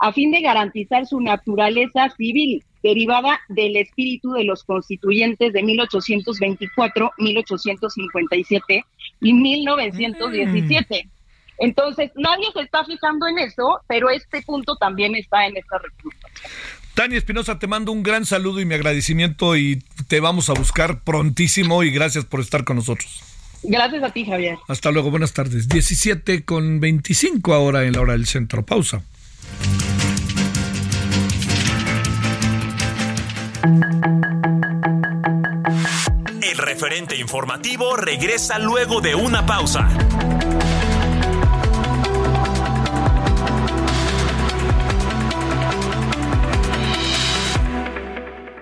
[0.00, 7.12] a fin de garantizar su naturaleza civil derivada del espíritu de los constituyentes de 1824,
[7.18, 8.84] 1857
[9.20, 11.08] y 1917.
[11.62, 16.50] Entonces, nadie se está fijando en eso, pero este punto también está en esta recomendación.
[16.94, 21.02] Tania Espinosa, te mando un gran saludo y mi agradecimiento y te vamos a buscar
[21.02, 23.22] prontísimo y gracias por estar con nosotros.
[23.62, 24.58] Gracias a ti, Javier.
[24.66, 25.68] Hasta luego, buenas tardes.
[25.68, 28.66] 17 con 25 ahora en la hora del centro.
[28.66, 29.04] Pausa.
[36.42, 39.88] El referente informativo regresa luego de una pausa.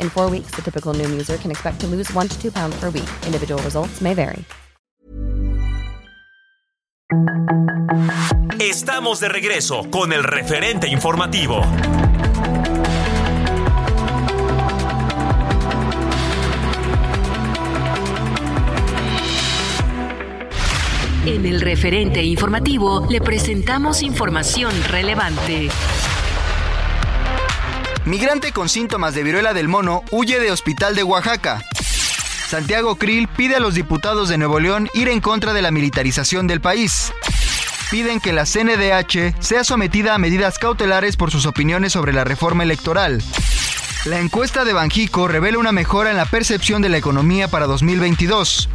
[0.00, 2.74] In four weeks, the typical Noom user can expect to lose one to two pounds
[2.80, 3.08] per week.
[3.24, 4.44] Individual results may vary.
[8.58, 11.62] Estamos de regreso con el referente informativo.
[21.26, 25.68] En el referente informativo le presentamos información relevante.
[28.06, 31.64] Migrante con síntomas de viruela del mono huye de hospital de Oaxaca.
[32.48, 36.46] Santiago Krill pide a los diputados de Nuevo León ir en contra de la militarización
[36.46, 37.12] del país.
[37.90, 42.62] Piden que la CNDH sea sometida a medidas cautelares por sus opiniones sobre la reforma
[42.62, 43.20] electoral.
[44.04, 48.68] La encuesta de Banjico revela una mejora en la percepción de la economía para 2022.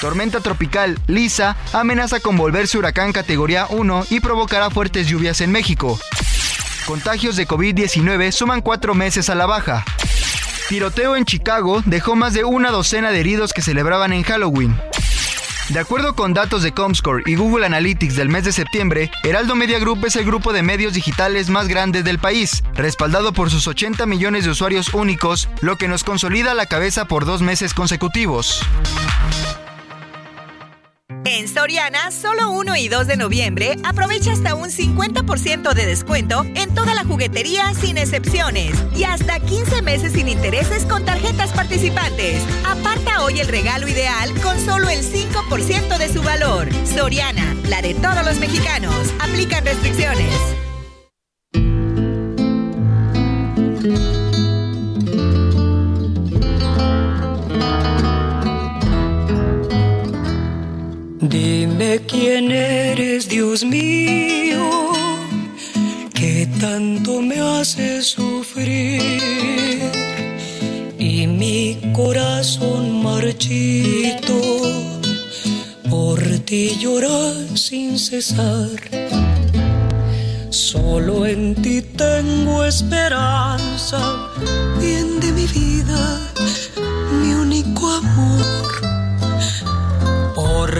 [0.00, 5.98] Tormenta tropical Lisa amenaza con volverse huracán categoría 1 y provocará fuertes lluvias en México.
[6.86, 9.84] Contagios de COVID-19 suman cuatro meses a la baja.
[10.68, 14.80] Tiroteo en Chicago dejó más de una docena de heridos que celebraban en Halloween.
[15.70, 19.80] De acuerdo con datos de Comscore y Google Analytics del mes de septiembre, Heraldo Media
[19.80, 24.06] Group es el grupo de medios digitales más grande del país, respaldado por sus 80
[24.06, 28.62] millones de usuarios únicos, lo que nos consolida la cabeza por dos meses consecutivos.
[31.28, 36.72] En Soriana, solo 1 y 2 de noviembre, aprovecha hasta un 50% de descuento en
[36.72, 42.44] toda la juguetería sin excepciones y hasta 15 meses sin intereses con tarjetas participantes.
[42.64, 46.68] Aparta hoy el regalo ideal con solo el 5% de su valor.
[46.84, 48.94] Soriana, la de todos los mexicanos.
[49.18, 50.65] Aplican restricciones.
[61.96, 64.92] Dime quién eres, Dios mío,
[66.12, 69.00] que tanto me hace sufrir.
[70.98, 74.38] Y mi corazón marchito
[75.88, 78.76] por ti llora sin cesar.
[80.50, 84.28] Solo en ti tengo esperanza,
[84.78, 86.25] bien de mi vida,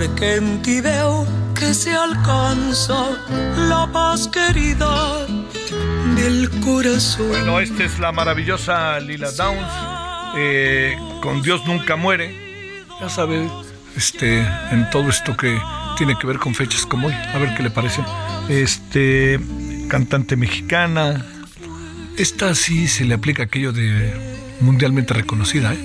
[0.02, 0.82] en ti
[1.58, 3.18] que se alcanza
[3.56, 5.26] la paz querida
[6.14, 7.28] del corazón.
[7.28, 9.72] Bueno, esta es la maravillosa Lila Downs,
[10.36, 12.84] eh, con Dios nunca muere.
[13.00, 13.48] Ya sabe,
[13.96, 15.58] este, en todo esto que
[15.96, 18.02] tiene que ver con fechas como hoy, a ver qué le parece.
[18.50, 19.40] Este,
[19.88, 21.24] cantante mexicana.
[22.18, 25.78] Esta sí se le aplica aquello de mundialmente reconocida, ¿eh?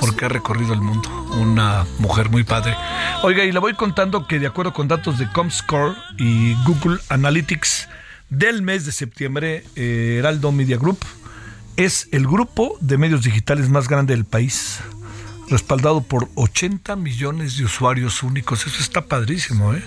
[0.00, 1.08] porque ha recorrido el mundo.
[1.40, 2.76] Una mujer muy padre.
[3.22, 7.88] Oiga, y le voy contando que de acuerdo con datos de Comscore y Google Analytics
[8.30, 10.98] del mes de septiembre, eh, Heraldo Media Group
[11.76, 14.80] es el grupo de medios digitales más grande del país,
[15.48, 18.66] respaldado por 80 millones de usuarios únicos.
[18.66, 19.82] Eso está padrísimo, ¿eh?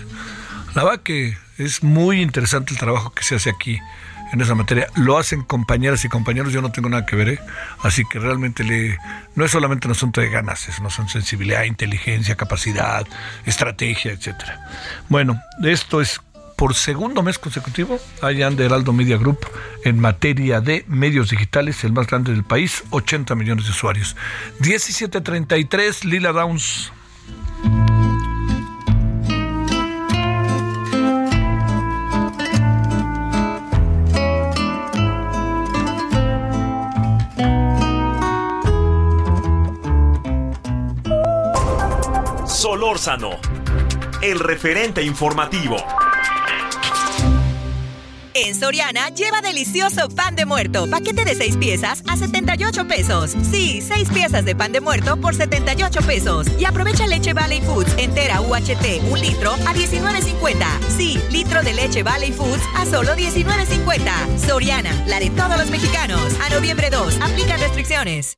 [0.74, 3.78] La verdad que es muy interesante el trabajo que se hace aquí
[4.32, 4.88] en esa materia.
[4.96, 7.40] Lo hacen compañeras y compañeros, yo no tengo nada que ver, ¿eh?
[7.82, 8.64] así que realmente
[9.34, 13.06] no es solamente un asunto de ganas, es, no son sensibilidad, inteligencia, capacidad,
[13.46, 14.60] estrategia, etcétera.
[15.08, 16.20] Bueno, esto es
[16.56, 19.38] por segundo mes consecutivo, allá de Heraldo Media Group
[19.84, 24.16] en materia de medios digitales, el más grande del país, 80 millones de usuarios.
[24.58, 26.92] 1733, Lila Downs.
[42.58, 43.38] Solórzano,
[44.20, 45.76] el referente informativo.
[48.34, 53.36] En Soriana, lleva delicioso pan de muerto, paquete de 6 piezas a 78 pesos.
[53.48, 56.48] Sí, 6 piezas de pan de muerto por 78 pesos.
[56.58, 60.66] Y aprovecha leche Valley Foods entera UHT, un litro a 19.50.
[60.96, 64.36] Sí, litro de leche Valley Foods a solo 19.50.
[64.44, 66.34] Soriana, la de todos los mexicanos.
[66.44, 68.36] A noviembre 2, aplica restricciones.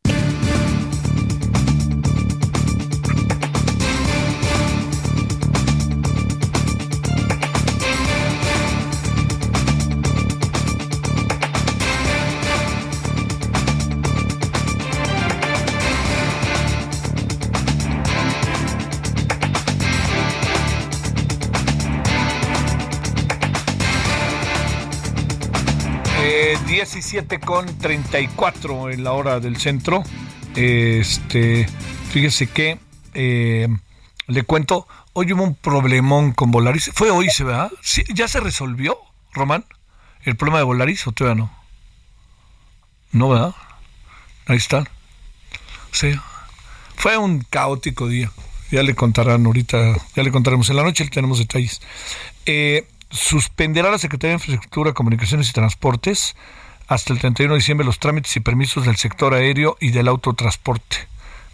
[26.81, 30.03] 17 con 34 en la hora del centro.
[30.57, 31.69] Este,
[32.11, 32.79] fíjese que
[33.13, 33.69] eh,
[34.27, 36.91] le cuento, hoy hubo un problemón con Volaris.
[36.95, 37.69] Fue hoy, ¿se ve?
[38.15, 38.97] ¿Ya se resolvió,
[39.35, 39.67] Román?
[40.23, 41.53] ¿El problema de Volaris o todavía no?
[43.13, 43.55] No, ¿verdad?
[44.47, 44.85] Ahí está.
[45.93, 46.19] Sí.
[46.97, 48.33] Fue un caótico día.
[48.71, 51.83] Ya le contarán ahorita, ya le contaremos en la noche, tenemos detalles.
[52.47, 56.35] Eh, suspenderá la Secretaría de Infraestructura, Comunicaciones y Transportes
[56.91, 61.09] hasta el 31 de diciembre los trámites y permisos del sector aéreo y del autotransporte.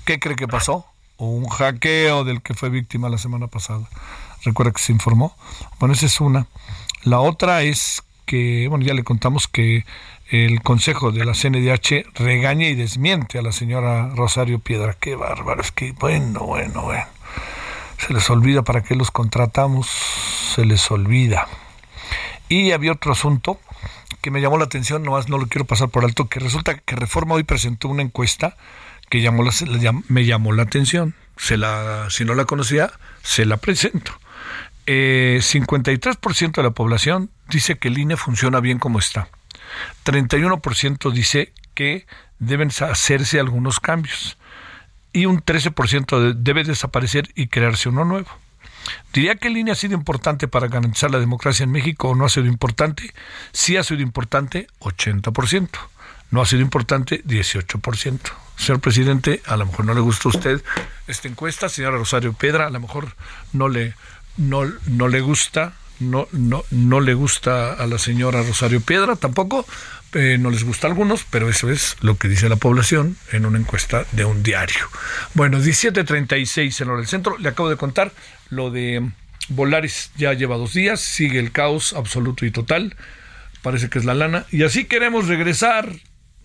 [0.07, 0.87] ¿Qué cree que pasó?
[1.19, 3.89] un hackeo del que fue víctima la semana pasada.
[4.45, 5.37] Recuerda que se informó.
[5.79, 6.47] Bueno, esa es una.
[7.05, 9.85] La otra es que, bueno, ya le contamos que
[10.31, 14.97] el Consejo de la CNDH regaña y desmiente a la señora Rosario Piedra.
[14.99, 17.07] Qué bárbaro, es que, bueno, bueno, bueno.
[17.99, 19.87] Se les olvida para qué los contratamos,
[20.55, 21.47] se les olvida.
[22.49, 23.59] Y había otro asunto
[24.21, 26.97] que me llamó la atención, nomás no lo quiero pasar por alto, que resulta que
[26.97, 28.57] Reforma hoy presentó una encuesta
[29.09, 29.53] que llamó la,
[30.09, 31.15] me llamó la atención.
[31.37, 32.93] Se la, si no la conocía,
[33.23, 34.13] se la presento.
[34.87, 39.29] Eh, 53% de la población dice que el INE funciona bien como está.
[40.05, 42.07] 31% dice que
[42.39, 44.39] deben hacerse algunos cambios.
[45.13, 48.29] Y un 13% debe desaparecer y crearse uno nuevo.
[49.13, 52.29] ¿Diría que INE ha sido importante para garantizar la democracia en México o no ha
[52.29, 53.15] sido importante?
[53.53, 55.69] Sí ha sido importante, 80%.
[56.31, 58.21] No ha sido importante, 18%.
[58.57, 60.63] Señor presidente, a lo mejor no le gusta a usted
[61.07, 63.15] esta encuesta, señora Rosario Pedra, a lo mejor
[63.53, 63.95] no le,
[64.37, 69.67] no, no le gusta, no, no, no le gusta a la señora Rosario Piedra tampoco,
[70.17, 73.47] eh, no les gusta a algunos, pero eso es lo que dice la población en
[73.47, 74.89] una encuesta de un diario.
[75.35, 78.13] Bueno, 17.36 en hora del centro, le acabo de contar
[78.51, 79.11] lo de
[79.49, 82.97] Volaris ya lleva dos días, sigue el caos absoluto y total,
[83.63, 85.91] parece que es la lana, y así queremos regresar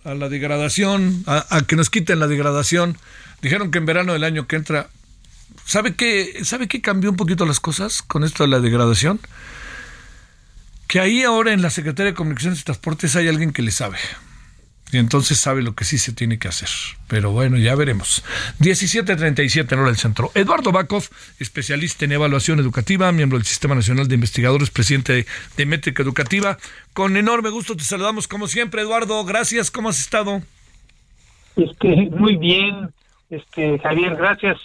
[0.04, 2.98] a la degradación, a, que nos quiten la degradación.
[3.40, 4.88] Dijeron que en verano del año que entra,
[5.64, 9.20] ¿sabe qué, ¿sabe qué cambió un poquito las cosas con esto de la degradación?
[10.92, 13.96] Que ahí ahora en la Secretaría de Comunicaciones y Transportes hay alguien que le sabe
[14.92, 16.68] y entonces sabe lo que sí se tiene que hacer.
[17.08, 18.22] Pero bueno, ya veremos.
[18.58, 20.30] 1737 en hora del centro.
[20.34, 21.04] Eduardo Bakov,
[21.38, 25.24] especialista en evaluación educativa, miembro del Sistema Nacional de Investigadores, presidente
[25.56, 26.58] de, Métrica Educativa.
[26.92, 29.24] Con enorme gusto te saludamos como siempre, Eduardo.
[29.24, 30.42] Gracias, ¿cómo has estado?
[31.56, 32.92] Este, muy bien,
[33.30, 34.58] este, Javier, gracias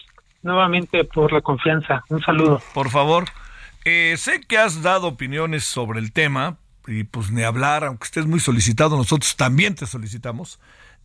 [0.44, 2.04] nuevamente por la confianza.
[2.10, 2.62] Un saludo.
[2.74, 3.24] Por favor.
[3.90, 8.26] Eh, sé que has dado opiniones sobre el tema, y pues ni hablar, aunque estés
[8.26, 10.60] muy solicitado, nosotros también te solicitamos.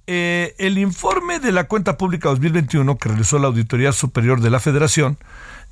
[0.08, 4.58] Eh, el informe de la cuenta pública 2021 que realizó la Auditoría Superior de la
[4.58, 5.16] Federación,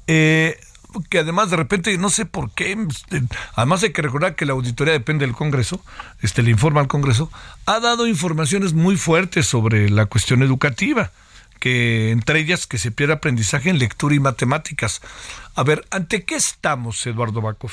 [0.07, 0.61] eh,
[1.09, 3.25] que además de repente, no sé por qué, este,
[3.57, 5.85] además hay que recordar que la auditoría depende del Congreso,
[6.23, 7.29] este le informa al Congreso,
[7.67, 11.11] ha dado informaciones muy fuertes sobre la cuestión educativa,
[11.61, 15.01] que entre ellas que se pierde aprendizaje en lectura y matemáticas.
[15.55, 17.71] A ver, ¿ante qué estamos, Eduardo Bakov?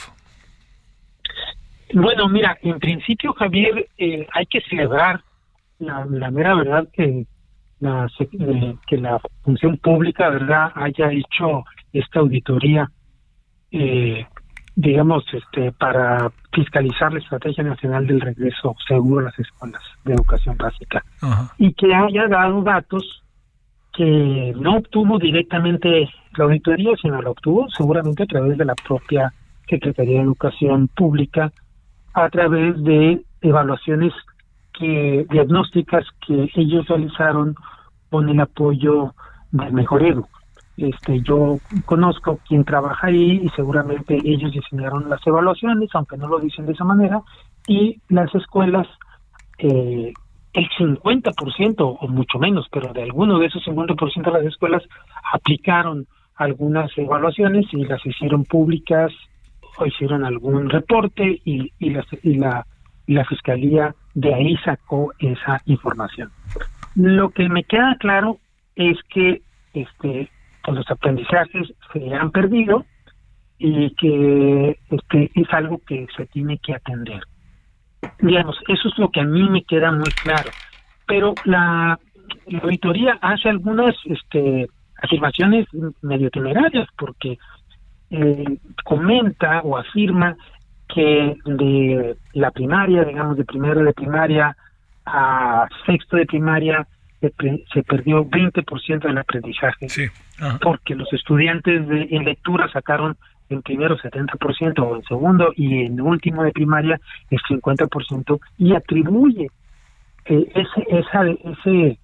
[1.94, 5.22] Bueno, mira, en principio, Javier, eh, hay que celebrar
[5.80, 7.26] la, mera verdad que
[7.80, 12.92] la, eh, que la función pública, verdad, haya hecho esta auditoría,
[13.72, 14.26] eh,
[14.76, 20.58] digamos, este, para fiscalizar la estrategia nacional del regreso seguro a las escuelas de educación
[20.58, 21.04] básica
[21.58, 23.24] y que haya dado datos
[23.98, 29.34] que no obtuvo directamente la auditoría, sino lo obtuvo seguramente a través de la propia
[29.68, 31.52] Secretaría de Educación Pública
[32.14, 34.14] a través de evaluaciones
[34.78, 37.56] que diagnósticas que ellos realizaron
[38.12, 39.16] con el apoyo
[39.52, 40.28] del Mejorero.
[40.78, 46.38] Este, yo conozco quien trabaja ahí y seguramente ellos diseñaron las evaluaciones, aunque no lo
[46.38, 47.20] dicen de esa manera,
[47.68, 48.88] y las escuelas,
[49.58, 50.14] eh,
[50.58, 54.82] el 50% o mucho menos, pero de alguno de esos 50% de las escuelas
[55.32, 59.12] aplicaron algunas evaluaciones y las hicieron públicas
[59.78, 62.66] o hicieron algún reporte y, y, la, y, la,
[63.06, 66.32] la fiscalía de ahí sacó esa información.
[66.96, 68.40] Lo que me queda claro
[68.76, 69.44] es que
[69.76, 70.32] este
[70.64, 72.84] pues los aprendizajes se han perdido
[73.60, 77.22] y que este es algo que se tiene que atender.
[78.20, 80.52] Digamos, eso es lo que a mí me queda muy claro.
[81.06, 82.00] Pero la,
[82.48, 84.68] la auditoría hace algunas este,
[85.02, 85.68] afirmaciones
[86.02, 87.38] medio temerarias porque
[88.10, 90.36] eh, comenta o afirma
[90.88, 94.56] que de la primaria, digamos de primero de primaria
[95.06, 96.88] a sexto de primaria,
[97.20, 97.34] se,
[97.74, 99.88] se perdió 20% del aprendizaje,
[100.62, 103.18] porque los estudiantes de, en lectura sacaron
[103.50, 109.50] en primero 70% o en segundo y en último de primaria el 50% y atribuye
[110.26, 112.00] eh, ese esa ese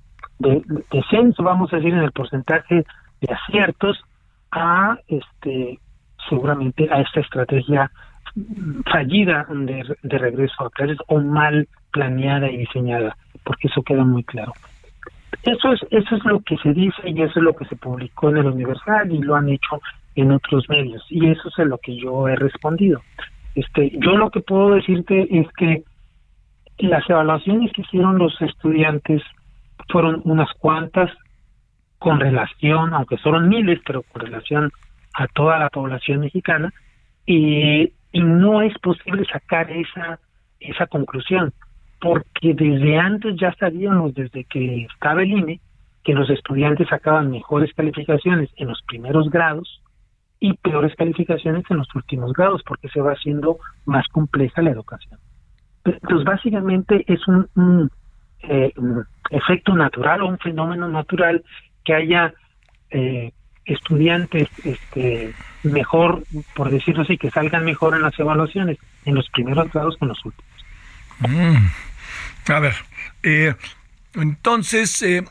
[0.91, 2.85] descenso vamos a decir en el porcentaje
[3.21, 4.03] de aciertos
[4.51, 5.79] a este
[6.29, 7.91] seguramente a esta estrategia
[8.91, 14.23] fallida de, de regreso a clases o mal planeada y diseñada porque eso queda muy
[14.23, 14.53] claro.
[15.43, 18.29] Eso es eso es lo que se dice y eso es lo que se publicó
[18.29, 19.81] en el Universal y lo han hecho
[20.16, 23.01] en otros medios y eso es lo que yo he respondido.
[23.55, 25.84] Este, yo lo que puedo decirte es que
[26.80, 29.22] las evaluaciones que hicieron los estudiantes
[29.89, 31.11] fueron unas cuantas
[31.99, 34.72] con relación, aunque fueron miles, pero con relación
[35.14, 36.74] a toda la población mexicana
[37.26, 40.20] y, y no es posible sacar esa
[40.59, 41.53] esa conclusión
[41.99, 45.61] porque desde antes ya sabíamos, desde que estaba el INE,
[46.03, 49.82] que los estudiantes sacaban mejores calificaciones en los primeros grados
[50.43, 55.17] y peores calificaciones en los últimos grados, porque se va haciendo más compleja la educación.
[55.85, 57.89] Entonces, básicamente es un,
[58.41, 58.73] eh,
[59.29, 61.45] efecto natural o un fenómeno natural
[61.85, 62.33] que haya
[62.89, 63.31] eh,
[63.63, 65.33] estudiantes este,
[65.63, 66.25] mejor,
[66.55, 70.09] por decirlo así, que salgan mejor en las evaluaciones en los primeros grados que en
[70.09, 70.51] los últimos.
[71.19, 72.51] Mm.
[72.51, 72.73] A ver,
[73.23, 73.55] eh,
[74.15, 75.23] entonces, eh,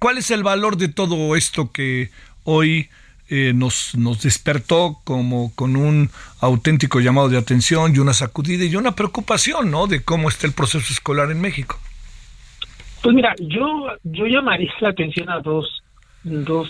[0.00, 2.10] ¿cuál es el valor de todo esto que
[2.46, 2.88] hoy
[3.28, 8.76] eh, nos, nos despertó como con un auténtico llamado de atención y una sacudida y
[8.76, 9.86] una preocupación, ¿no?
[9.86, 11.78] De cómo está el proceso escolar en México.
[13.02, 15.82] Pues mira, yo yo llamaría la atención a dos
[16.22, 16.68] dos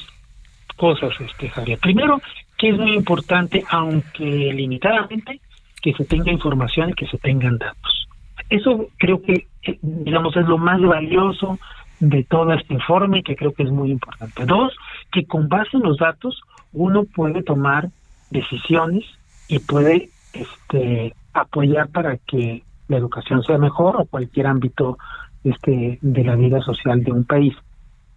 [0.76, 1.78] cosas, este Javier.
[1.78, 2.20] Primero,
[2.58, 5.40] que es muy importante, aunque limitadamente,
[5.82, 8.08] que se tenga información y que se tengan datos.
[8.48, 11.58] Eso creo que, eh, digamos, es lo más valioso
[12.00, 14.44] de todo este informe que creo que es muy importante.
[14.44, 14.74] Dos,
[15.12, 16.40] que con base en los datos
[16.72, 17.90] uno puede tomar
[18.30, 19.04] decisiones
[19.48, 24.98] y puede este, apoyar para que la educación sea mejor o cualquier ámbito
[25.44, 27.54] este, de la vida social de un país.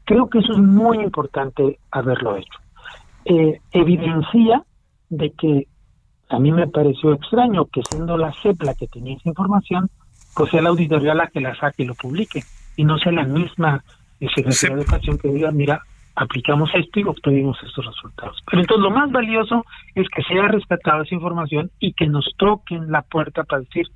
[0.06, 2.60] Creo que eso es muy importante haberlo hecho.
[3.26, 4.64] Eh, evidencia
[5.10, 5.68] de que
[6.30, 9.90] a mí me pareció extraño que siendo la CEP que tenía esa información,
[10.36, 12.44] pues sea la auditoría la que la saque y lo publique,
[12.76, 13.84] y no sea la misma
[14.20, 15.82] Secretaría de Educación que diga, mira,
[16.20, 18.38] aplicamos esto y obtuvimos estos resultados.
[18.46, 19.66] Pero entonces lo más valioso
[19.96, 23.88] es que se haya rescatado esa información y que nos toquen la puerta para decir,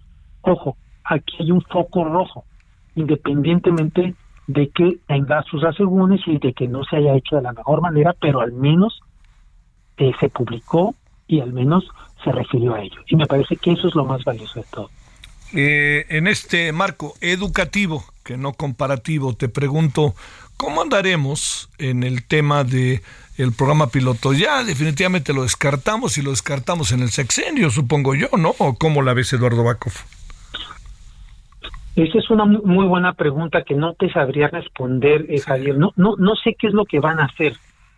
[0.42, 2.46] ojo, aquí hay un foco rojo,
[2.96, 4.16] independientemente
[4.48, 7.82] de que tenga sus asegúnes y de que no se haya hecho de la mejor
[7.82, 9.02] manera, pero al menos
[9.98, 10.96] eh, se publicó
[11.28, 11.84] y al menos
[12.24, 13.02] se refirió a ello.
[13.08, 14.90] Y me parece que eso es lo más valioso de todo.
[15.56, 20.16] Eh, en este marco educativo, que no comparativo, te pregunto,
[20.58, 23.02] ¿cómo andaremos en el tema de
[23.38, 24.34] el programa piloto?
[24.34, 28.54] Ya definitivamente lo descartamos y lo descartamos en el sexenio, supongo yo, ¿no?
[28.60, 29.94] ¿O cómo la ves, Eduardo Bakov?
[31.96, 35.78] Esa es una muy buena pregunta que no te sabría responder, eh, Javier.
[35.78, 37.56] No, no, no sé qué es lo que van a hacer,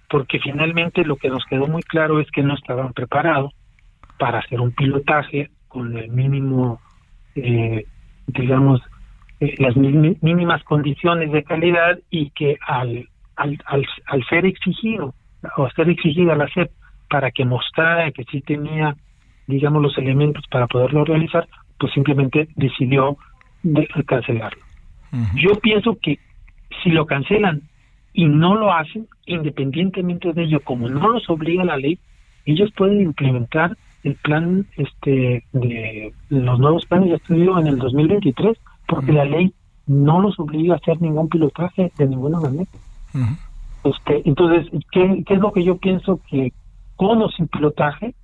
[0.09, 3.53] porque finalmente lo que nos quedó muy claro es que no estaban preparados
[4.17, 6.81] para hacer un pilotaje con el mínimo
[7.35, 7.85] eh,
[8.27, 8.81] digamos,
[9.39, 15.13] eh, las mínimas condiciones de calidad y que al, al, al, ser exigido
[15.57, 16.71] o ser exigida la SEP
[17.09, 18.95] para que mostrara que sí tenía,
[19.47, 23.17] digamos, los elementos para poderlo realizar, pues simplemente decidió
[23.63, 24.61] de cancelarlo.
[25.35, 26.19] Yo pienso que
[26.83, 27.61] si lo cancelan
[28.13, 31.99] y no lo hacen, independientemente de ello, como no los obliga la ley,
[32.45, 38.57] ellos pueden implementar el plan este de los nuevos planes de estudio en el 2023
[38.87, 39.53] porque la ley
[39.87, 42.69] no los obliga a hacer ningún pilotaje de ninguna manera.
[43.83, 46.19] este Entonces, ¿qué, es lo que yo pienso?
[46.29, 46.53] Que
[46.95, 48.15] con o sin pilotaje,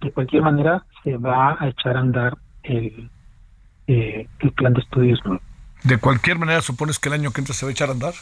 [0.00, 3.10] de cualquier manera, se va a echar a andar el,
[3.86, 5.42] eh, el plan de estudios nuevo.
[5.84, 8.14] ¿De cualquier manera supones que el año que entra se va a echar a andar?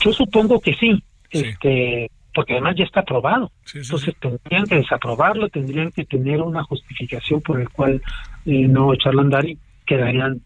[0.00, 1.02] Yo supongo que sí.
[1.30, 3.50] Este, porque además ya está aprobado.
[3.64, 8.02] Sí, sí, Entonces tendrían que desaprobarlo, tendrían que tener una justificación por el cual
[8.46, 10.40] eh, no echarlo a andar y quedarían,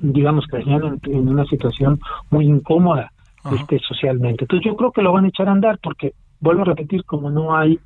[0.00, 1.98] digamos, quedarían en, en una situación
[2.30, 3.12] muy incómoda
[3.52, 4.44] este socialmente.
[4.44, 7.30] Entonces yo creo que lo van a echar a andar porque, vuelvo a repetir, como
[7.30, 7.78] no hay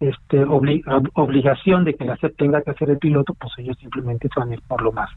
[0.00, 3.76] este obli- ob- obligación de que la SEP tenga que hacer el piloto, pues ellos
[3.78, 5.10] simplemente se van a ir por lo más.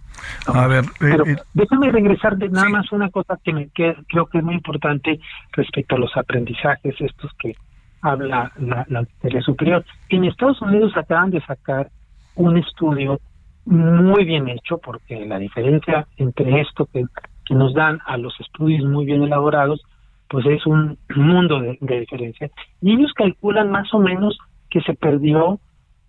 [0.48, 3.96] A ver, Pero eh, eh, déjame regresar de nada más una cosa que me que
[4.08, 5.20] creo que es muy importante
[5.54, 7.56] respecto a los aprendizajes estos que
[8.02, 9.06] habla la, la
[9.42, 9.84] Superior.
[10.10, 11.90] En Estados Unidos acaban de sacar
[12.36, 13.20] un estudio
[13.66, 17.04] muy bien hecho, porque la diferencia entre esto que,
[17.46, 19.82] que nos dan a los estudios muy bien elaborados,
[20.30, 22.50] pues es un mundo de, de diferencia.
[22.82, 24.38] Y ellos calculan más o menos
[24.70, 25.60] que se perdió,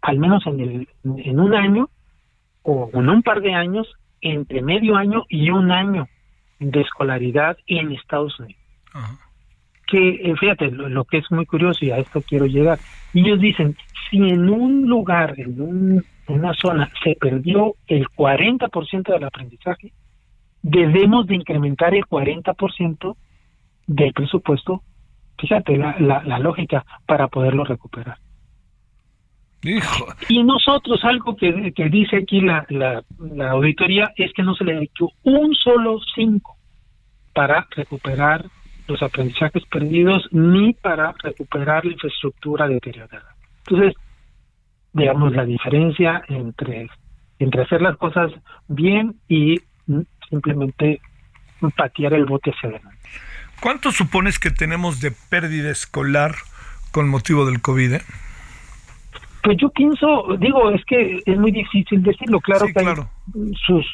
[0.02, 1.88] al menos en, el, en un año,
[2.62, 3.86] o en un par de años,
[4.20, 6.08] entre medio año y un año
[6.58, 8.60] de escolaridad en Estados Unidos.
[9.86, 12.80] Que, eh, fíjate, lo, lo que es muy curioso y a esto quiero llegar.
[13.12, 13.76] Ellos dicen,
[14.10, 19.92] si en un lugar, en, un- en una zona, se perdió el 40% del aprendizaje,
[20.62, 23.16] debemos de incrementar el 40%
[23.86, 24.82] del presupuesto,
[25.38, 28.18] fíjate la, la, la lógica, para poderlo recuperar.
[29.62, 34.54] hijo, Y nosotros, algo que, que dice aquí la, la, la auditoría, es que no
[34.54, 36.56] se le echó un solo cinco
[37.32, 38.46] para recuperar
[38.88, 43.34] los aprendizajes perdidos ni para recuperar la infraestructura deteriorada.
[43.58, 43.94] Entonces,
[44.96, 46.88] digamos, la diferencia entre,
[47.38, 48.32] entre hacer las cosas
[48.66, 51.00] bien y mm, simplemente
[51.76, 52.96] patear el bote hacia adelante.
[53.60, 56.32] ¿cuánto supones que tenemos de pérdida escolar
[56.92, 57.94] con motivo del COVID?
[57.94, 58.02] eh?
[59.42, 62.96] Pues yo pienso, digo, es que es muy difícil decirlo, claro Sí, que hay
[63.64, 63.86] sus,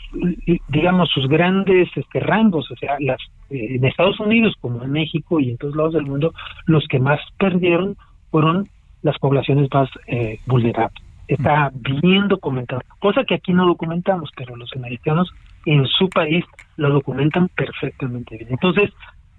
[0.69, 5.41] digamos, sus grandes este, rangos, o sea, las, eh, en Estados Unidos como en México
[5.41, 6.33] y en todos lados del mundo,
[6.65, 7.97] los que más perdieron
[8.31, 8.69] fueron
[9.03, 11.03] las poblaciones más eh, vulnerables.
[11.29, 15.33] Está bien documentado, cosa que aquí no documentamos, pero los americanos
[15.65, 16.45] en su país
[16.77, 18.51] lo documentan perfectamente bien.
[18.51, 18.91] Entonces,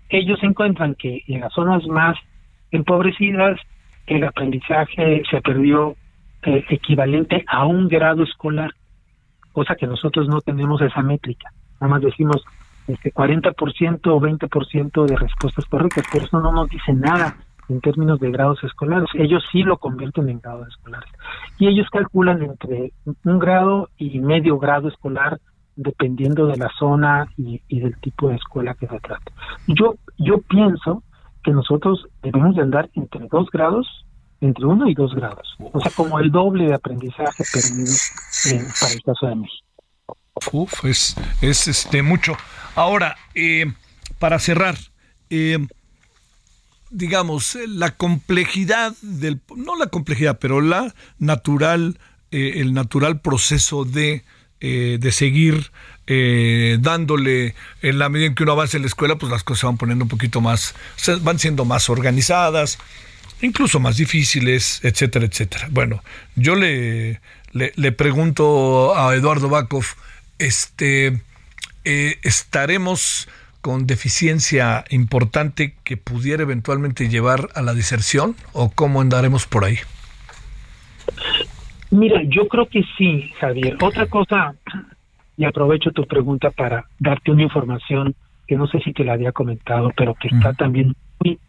[0.09, 2.17] ellos encuentran que en las zonas más
[2.71, 3.59] empobrecidas
[4.07, 5.95] el aprendizaje se perdió
[6.43, 8.71] eh, equivalente a un grado escolar,
[9.51, 11.51] cosa que nosotros no tenemos esa métrica.
[11.79, 12.43] Nada más decimos
[12.87, 17.37] este 40% o 20% de respuestas correctas, pero eso no nos dice nada
[17.73, 19.09] en términos de grados escolares.
[19.15, 21.09] Ellos sí lo convierten en grados escolares.
[21.57, 22.93] Y ellos calculan entre
[23.23, 25.39] un grado y medio grado escolar
[25.75, 29.31] dependiendo de la zona y, del tipo de escuela que se trate.
[29.67, 31.03] Yo, yo pienso
[31.43, 34.05] que nosotros debemos de andar entre dos grados,
[34.39, 35.55] entre uno y dos grados.
[35.71, 37.91] O sea, como el doble de aprendizaje perdido
[38.51, 39.67] eh, para el caso de México.
[40.51, 42.33] Uf, es, es este mucho.
[42.75, 43.65] Ahora, eh,
[44.19, 44.75] para cerrar,
[45.29, 45.57] eh,
[46.93, 51.99] digamos, eh, la complejidad del, no la complejidad, pero la natural,
[52.31, 54.23] eh, el natural proceso de,
[54.61, 55.71] eh, de seguir
[56.05, 59.65] dándole, en la medida en que uno avanza en la escuela, pues las cosas se
[59.67, 60.75] van poniendo un poquito más,
[61.21, 62.77] van siendo más organizadas,
[63.41, 65.69] incluso más difíciles, etcétera, etcétera.
[65.71, 66.03] Bueno,
[66.35, 67.21] yo le,
[67.53, 69.85] le, le pregunto a Eduardo Bakov,
[70.39, 71.21] este,
[71.85, 73.29] ¿estaremos
[73.63, 79.77] con deficiencia importante que pudiera eventualmente llevar a la deserción o cómo andaremos por ahí?
[81.89, 83.77] Mira, yo creo que sí, Javier.
[83.81, 84.53] Otra cosa,
[85.37, 88.13] y aprovecho tu pregunta para darte una información
[88.45, 90.93] que no sé si te la había comentado, pero que está también
[91.23, 91.39] muy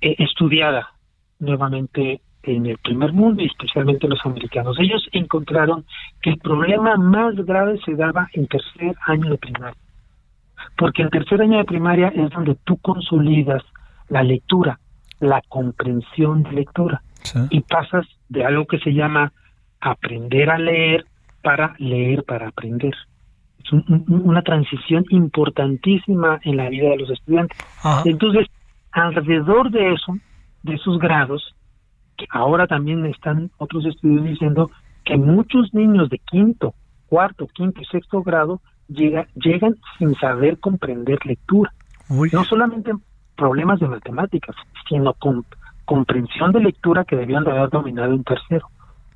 [0.00, 0.94] eh, estudiada
[1.40, 4.78] nuevamente en el primer mundo y especialmente los americanos.
[4.80, 5.84] Ellos encontraron
[6.22, 9.83] que el problema más grave se daba en tercer año de primaria,
[10.76, 13.62] porque en tercer año de primaria es donde tú consolidas
[14.08, 14.78] la lectura,
[15.20, 17.02] la comprensión de lectura
[17.50, 19.32] y pasas de algo que se llama
[19.80, 21.04] aprender a leer
[21.42, 22.94] para leer para aprender.
[23.62, 27.56] Es un- un- una transición importantísima en la vida de los estudiantes.
[28.04, 28.46] Entonces,
[28.92, 30.16] alrededor de eso,
[30.62, 31.54] de esos grados,
[32.16, 34.70] que ahora también están otros estudios diciendo
[35.04, 36.74] que muchos niños de quinto,
[37.08, 41.72] cuarto, quinto y sexto grado llega, llegan sin saber comprender lectura.
[42.08, 42.92] No solamente
[43.36, 44.54] problemas de matemáticas,
[44.88, 45.44] sino con
[45.84, 48.68] comprensión de lectura que debían de haber dominado en tercero.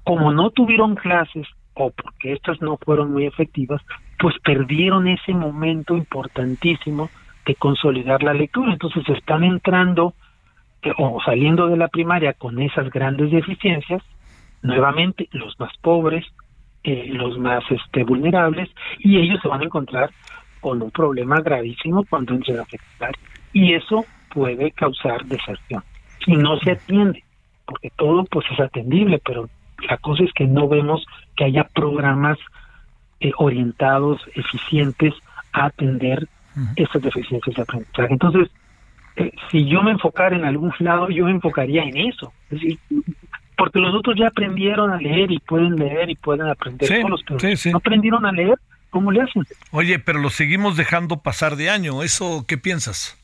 [0.04, 3.80] Como no tuvieron clases o porque estas no fueron muy efectivas,
[4.18, 7.08] pues perdieron ese momento importantísimo
[7.46, 8.72] de consolidar la lectura.
[8.72, 10.14] Entonces están entrando
[10.82, 14.02] eh, o saliendo de la primaria con esas grandes deficiencias,
[14.62, 16.24] nuevamente los más pobres,
[16.84, 18.68] eh, los más este, vulnerables,
[18.98, 20.10] y ellos se van a encontrar
[20.60, 23.18] con un problema gravísimo cuando entren a secundaria.
[23.52, 25.82] Y eso puede causar deserción.
[26.26, 27.24] y no se atiende,
[27.64, 29.48] porque todo pues es atendible, pero
[29.88, 31.06] la cosa es que no vemos
[31.36, 32.38] que haya programas
[33.20, 35.14] eh, orientados, eficientes
[35.52, 36.28] a atender
[36.76, 38.12] estas deficiencias de aprendizaje.
[38.12, 38.50] Entonces,
[39.16, 42.32] eh, si yo me enfocara en algún lado, yo me enfocaría en eso.
[42.50, 42.78] Es decir,
[43.58, 47.38] porque los otros ya aprendieron a leer y pueden leer y pueden aprender solos, pero
[47.72, 48.54] no aprendieron a leer,
[48.88, 49.42] ¿cómo le hacen?
[49.72, 53.18] Oye, pero lo seguimos dejando pasar de año, ¿eso qué piensas?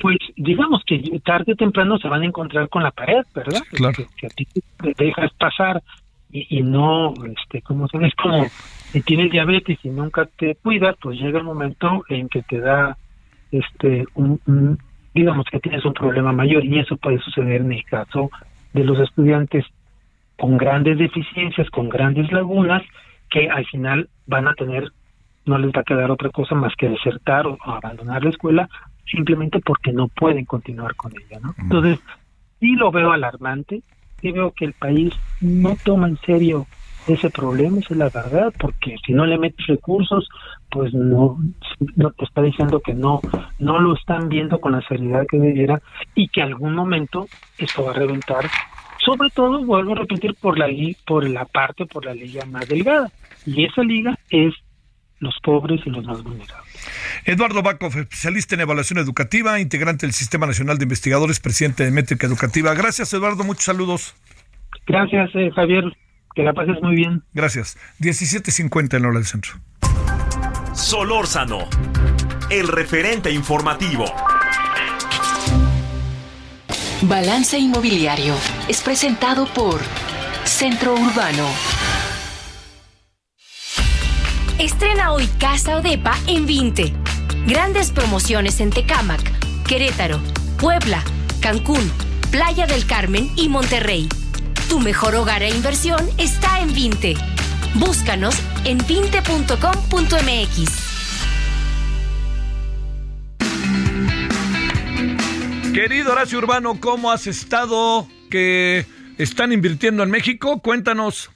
[0.00, 3.62] Pues digamos que tarde o temprano se van a encontrar con la pared, ¿verdad?
[3.70, 4.04] Claro.
[4.16, 5.80] Que, a ti te dejas pasar
[6.30, 8.44] y, no, este, como es como
[8.92, 12.98] si tienes diabetes y nunca te cuidas, pues llega el momento en que te da,
[13.50, 14.78] este, un
[15.14, 18.30] digamos que tienes un problema mayor y eso puede suceder en el caso
[18.72, 19.64] de los estudiantes
[20.38, 22.82] con grandes deficiencias, con grandes lagunas,
[23.30, 24.90] que al final van a tener,
[25.44, 28.68] no les va a quedar otra cosa más que desertar o, abandonar la escuela
[29.10, 31.54] simplemente porque no pueden continuar con ella, ¿no?
[31.58, 31.98] Entonces,
[32.60, 33.82] sí lo veo alarmante,
[34.20, 36.66] sí veo que el país no toma en serio
[37.14, 40.28] ese problema, esa es la verdad, porque si no le metes recursos,
[40.70, 41.38] pues no,
[41.96, 43.20] no te está diciendo que no,
[43.58, 45.80] no lo están viendo con la seriedad que debiera
[46.14, 47.26] y que algún momento
[47.58, 48.48] esto va a reventar.
[49.04, 50.68] Sobre todo, vuelvo a repetir, por la,
[51.06, 53.10] por la parte, por la liga más delgada.
[53.46, 54.54] Y esa liga es
[55.20, 56.68] los pobres y los más vulnerables.
[57.24, 62.26] Eduardo Bacov, especialista en evaluación educativa, integrante del Sistema Nacional de Investigadores, presidente de Métrica
[62.26, 62.74] Educativa.
[62.74, 63.44] Gracias, Eduardo.
[63.44, 64.14] Muchos saludos.
[64.86, 65.84] Gracias, eh, Javier.
[66.34, 67.22] Que la pases muy bien.
[67.34, 67.76] Gracias.
[68.00, 69.54] 17.50 en hora del centro.
[70.74, 71.68] Solórzano,
[72.50, 74.04] el referente informativo.
[77.02, 78.34] Balance Inmobiliario
[78.68, 79.80] es presentado por
[80.44, 81.48] Centro Urbano.
[84.58, 86.92] Estrena hoy Casa Odepa en 20.
[87.46, 89.20] Grandes promociones en Tecámac,
[89.66, 90.20] Querétaro,
[90.58, 91.02] Puebla,
[91.40, 91.92] Cancún,
[92.32, 94.08] Playa del Carmen y Monterrey.
[94.68, 97.16] Tu mejor hogar e inversión está en Vinte.
[97.74, 99.38] Búscanos en vinte.com.mx.
[105.72, 108.06] Querido Horacio Urbano, ¿cómo has estado?
[108.30, 108.84] ¿Que
[109.16, 110.60] están invirtiendo en México?
[110.60, 111.30] Cuéntanos.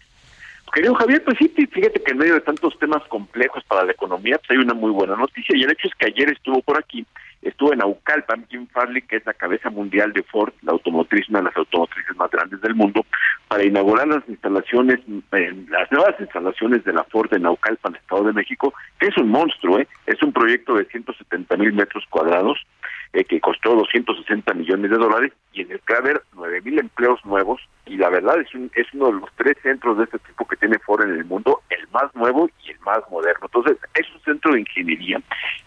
[0.73, 4.39] Querido Javier, pues sí, fíjate que en medio de tantos temas complejos para la economía,
[4.39, 5.57] pues hay una muy buena noticia.
[5.57, 7.07] Y el hecho es que ayer estuvo por aquí
[7.43, 11.41] estuvo en Naucalpan, Jim Farley, que es la cabeza mundial de Ford, la automotriz, una
[11.41, 13.05] de las automotrices más grandes del mundo,
[13.49, 15.01] para inaugurar las instalaciones,
[15.69, 19.81] las nuevas instalaciones de la Ford en Naucalpan, Estado de México, que es un monstruo,
[19.81, 19.89] ¿eh?
[20.07, 22.59] es un proyecto de 170 mil metros cuadrados,
[23.13, 26.61] eh, que costó 260 millones de dólares y en el que va a haber 9
[26.63, 30.05] mil empleos nuevos y la verdad es, un, es uno de los tres centros de
[30.05, 33.47] este tipo que tiene Ford en el mundo, el más nuevo y el más moderno.
[33.47, 35.21] Entonces, es un centro de ingeniería,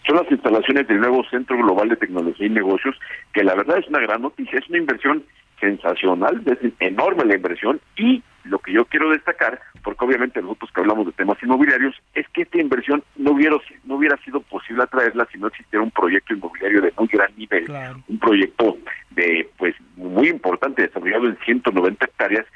[0.06, 2.96] son las instalaciones del nuevo Centro Global de Tecnología y Negocios,
[3.32, 5.24] que la verdad es una gran noticia, es una inversión
[5.60, 10.80] sensacional, es enorme la inversión y lo que yo quiero destacar, porque obviamente nosotros que
[10.80, 15.26] hablamos de temas inmobiliarios, es que esta inversión no hubiera, no hubiera sido posible atraerla
[15.32, 17.66] si no existiera un proyecto inmobiliario de muy gran nivel,
[18.08, 18.78] un proyecto
[19.10, 22.46] de pues muy importante desarrollado en 190 hectáreas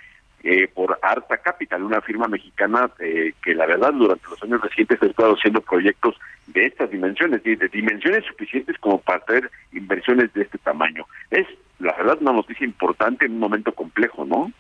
[0.43, 5.03] eh, por Arta Capital, una firma mexicana eh, que la verdad durante los años recientes
[5.03, 10.33] ha estado haciendo proyectos de estas dimensiones, de, de dimensiones suficientes como para traer inversiones
[10.33, 11.05] de este tamaño.
[11.31, 11.47] Es
[11.81, 14.53] la verdad una noticia importante en un momento complejo, ¿no?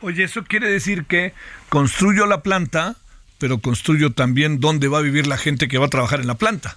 [0.00, 1.32] Oye, eso quiere decir que
[1.68, 2.96] construyo la planta,
[3.38, 6.34] pero construyo también dónde va a vivir la gente que va a trabajar en la
[6.34, 6.76] planta.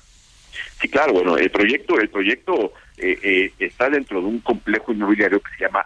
[0.80, 5.40] Sí, claro, bueno, el proyecto, el proyecto eh, eh, está dentro de un complejo inmobiliario
[5.40, 5.86] que se llama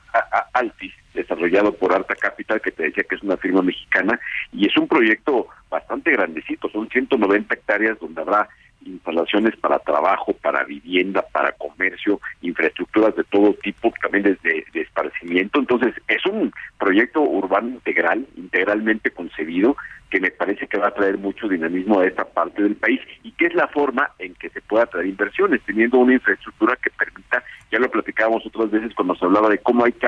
[0.53, 4.19] Altis, desarrollado por Arta Capital, que te decía que es una firma mexicana,
[4.53, 8.47] y es un proyecto bastante grandecito, son 190 hectáreas donde habrá
[8.85, 15.59] instalaciones para trabajo, para vivienda, para comercio, infraestructuras de todo tipo, también desde de esparcimiento.
[15.59, 19.75] Entonces, es un proyecto urbano integral, integralmente concebido,
[20.09, 23.31] que me parece que va a traer mucho dinamismo a esta parte del país y
[23.31, 27.43] que es la forma en que se pueda traer inversiones, teniendo una infraestructura que permita,
[27.71, 30.07] ya lo platicábamos otras veces cuando se hablaba de cómo hay que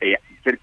[0.00, 0.16] eh,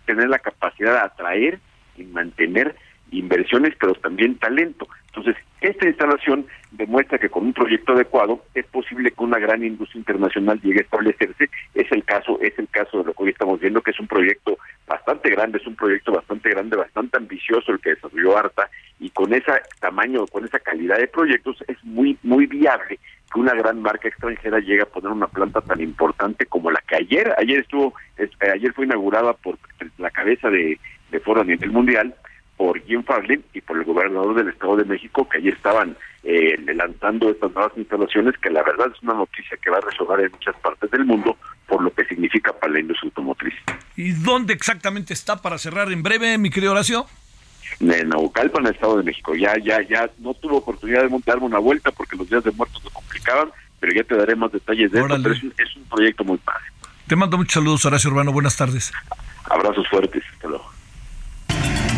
[0.06, 1.60] tener la capacidad de atraer
[1.98, 2.76] y mantener
[3.12, 4.88] inversiones, pero también talento.
[5.18, 9.98] Entonces, esta instalación demuestra que con un proyecto adecuado es posible que una gran industria
[9.98, 11.50] internacional llegue a establecerse.
[11.74, 14.06] Es el caso, es el caso de lo que hoy estamos viendo, que es un
[14.06, 19.10] proyecto bastante grande, es un proyecto bastante grande, bastante ambicioso el que desarrolló Arta, y
[19.10, 23.00] con ese tamaño, con esa calidad de proyectos, es muy, muy viable
[23.34, 26.98] que una gran marca extranjera llegue a poner una planta tan importante como la que
[26.98, 29.58] ayer, ayer estuvo, eh, ayer fue inaugurada por
[29.98, 32.16] la cabeza de, de a nivel mundial,
[32.58, 36.58] por Jim Farley y por el gobernador del Estado de México, que allí estaban eh,
[36.74, 40.32] lanzando estas nuevas instalaciones, que la verdad es una noticia que va a resonar en
[40.32, 41.38] muchas partes del mundo
[41.68, 43.54] por lo que significa para la industria automotriz.
[43.96, 47.06] ¿Y dónde exactamente está para cerrar en breve, mi querido Horacio?
[47.80, 49.36] En Naucalpan, en el Estado de México.
[49.36, 52.84] Ya, ya, ya no tuve oportunidad de montarme una vuelta porque los días de muertos
[52.84, 53.50] lo complicaban,
[53.80, 56.38] pero ya te daré más detalles de esto, pero es un, es un proyecto muy
[56.38, 56.66] padre.
[57.06, 58.32] Te mando muchos saludos, Horacio Urbano.
[58.32, 58.92] Buenas tardes.
[59.50, 60.24] Abrazos fuertes.
[60.34, 60.77] Hasta luego.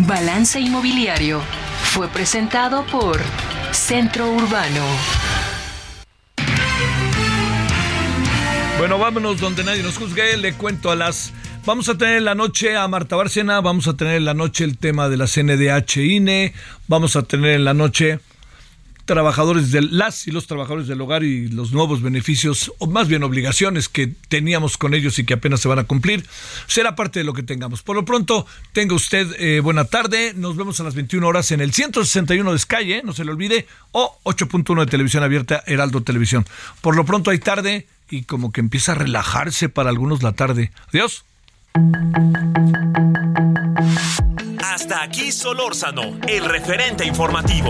[0.09, 1.39] Balance Inmobiliario
[1.93, 3.21] fue presentado por
[3.69, 4.83] Centro Urbano.
[8.79, 10.35] Bueno, vámonos donde nadie nos juzgue.
[10.37, 11.31] Le cuento a las.
[11.63, 14.63] Vamos a tener en la noche a Marta Bárcena, vamos a tener en la noche
[14.63, 16.55] el tema de la CNDH INE,
[16.87, 18.19] vamos a tener en la noche
[19.09, 23.23] trabajadores del las y los trabajadores del hogar y los nuevos beneficios o más bien
[23.23, 26.23] obligaciones que teníamos con ellos y que apenas se van a cumplir
[26.67, 27.81] será parte de lo que tengamos.
[27.81, 30.33] Por lo pronto, tenga usted eh, buena tarde.
[30.35, 33.01] Nos vemos a las 21 horas en el 161 de Sky, ¿eh?
[33.03, 36.45] no se le olvide, o 8.1 de televisión abierta Heraldo Televisión.
[36.81, 40.71] Por lo pronto hay tarde y como que empieza a relajarse para algunos la tarde.
[40.89, 41.25] Adiós.
[44.63, 47.69] Hasta aquí Solórzano, el referente informativo.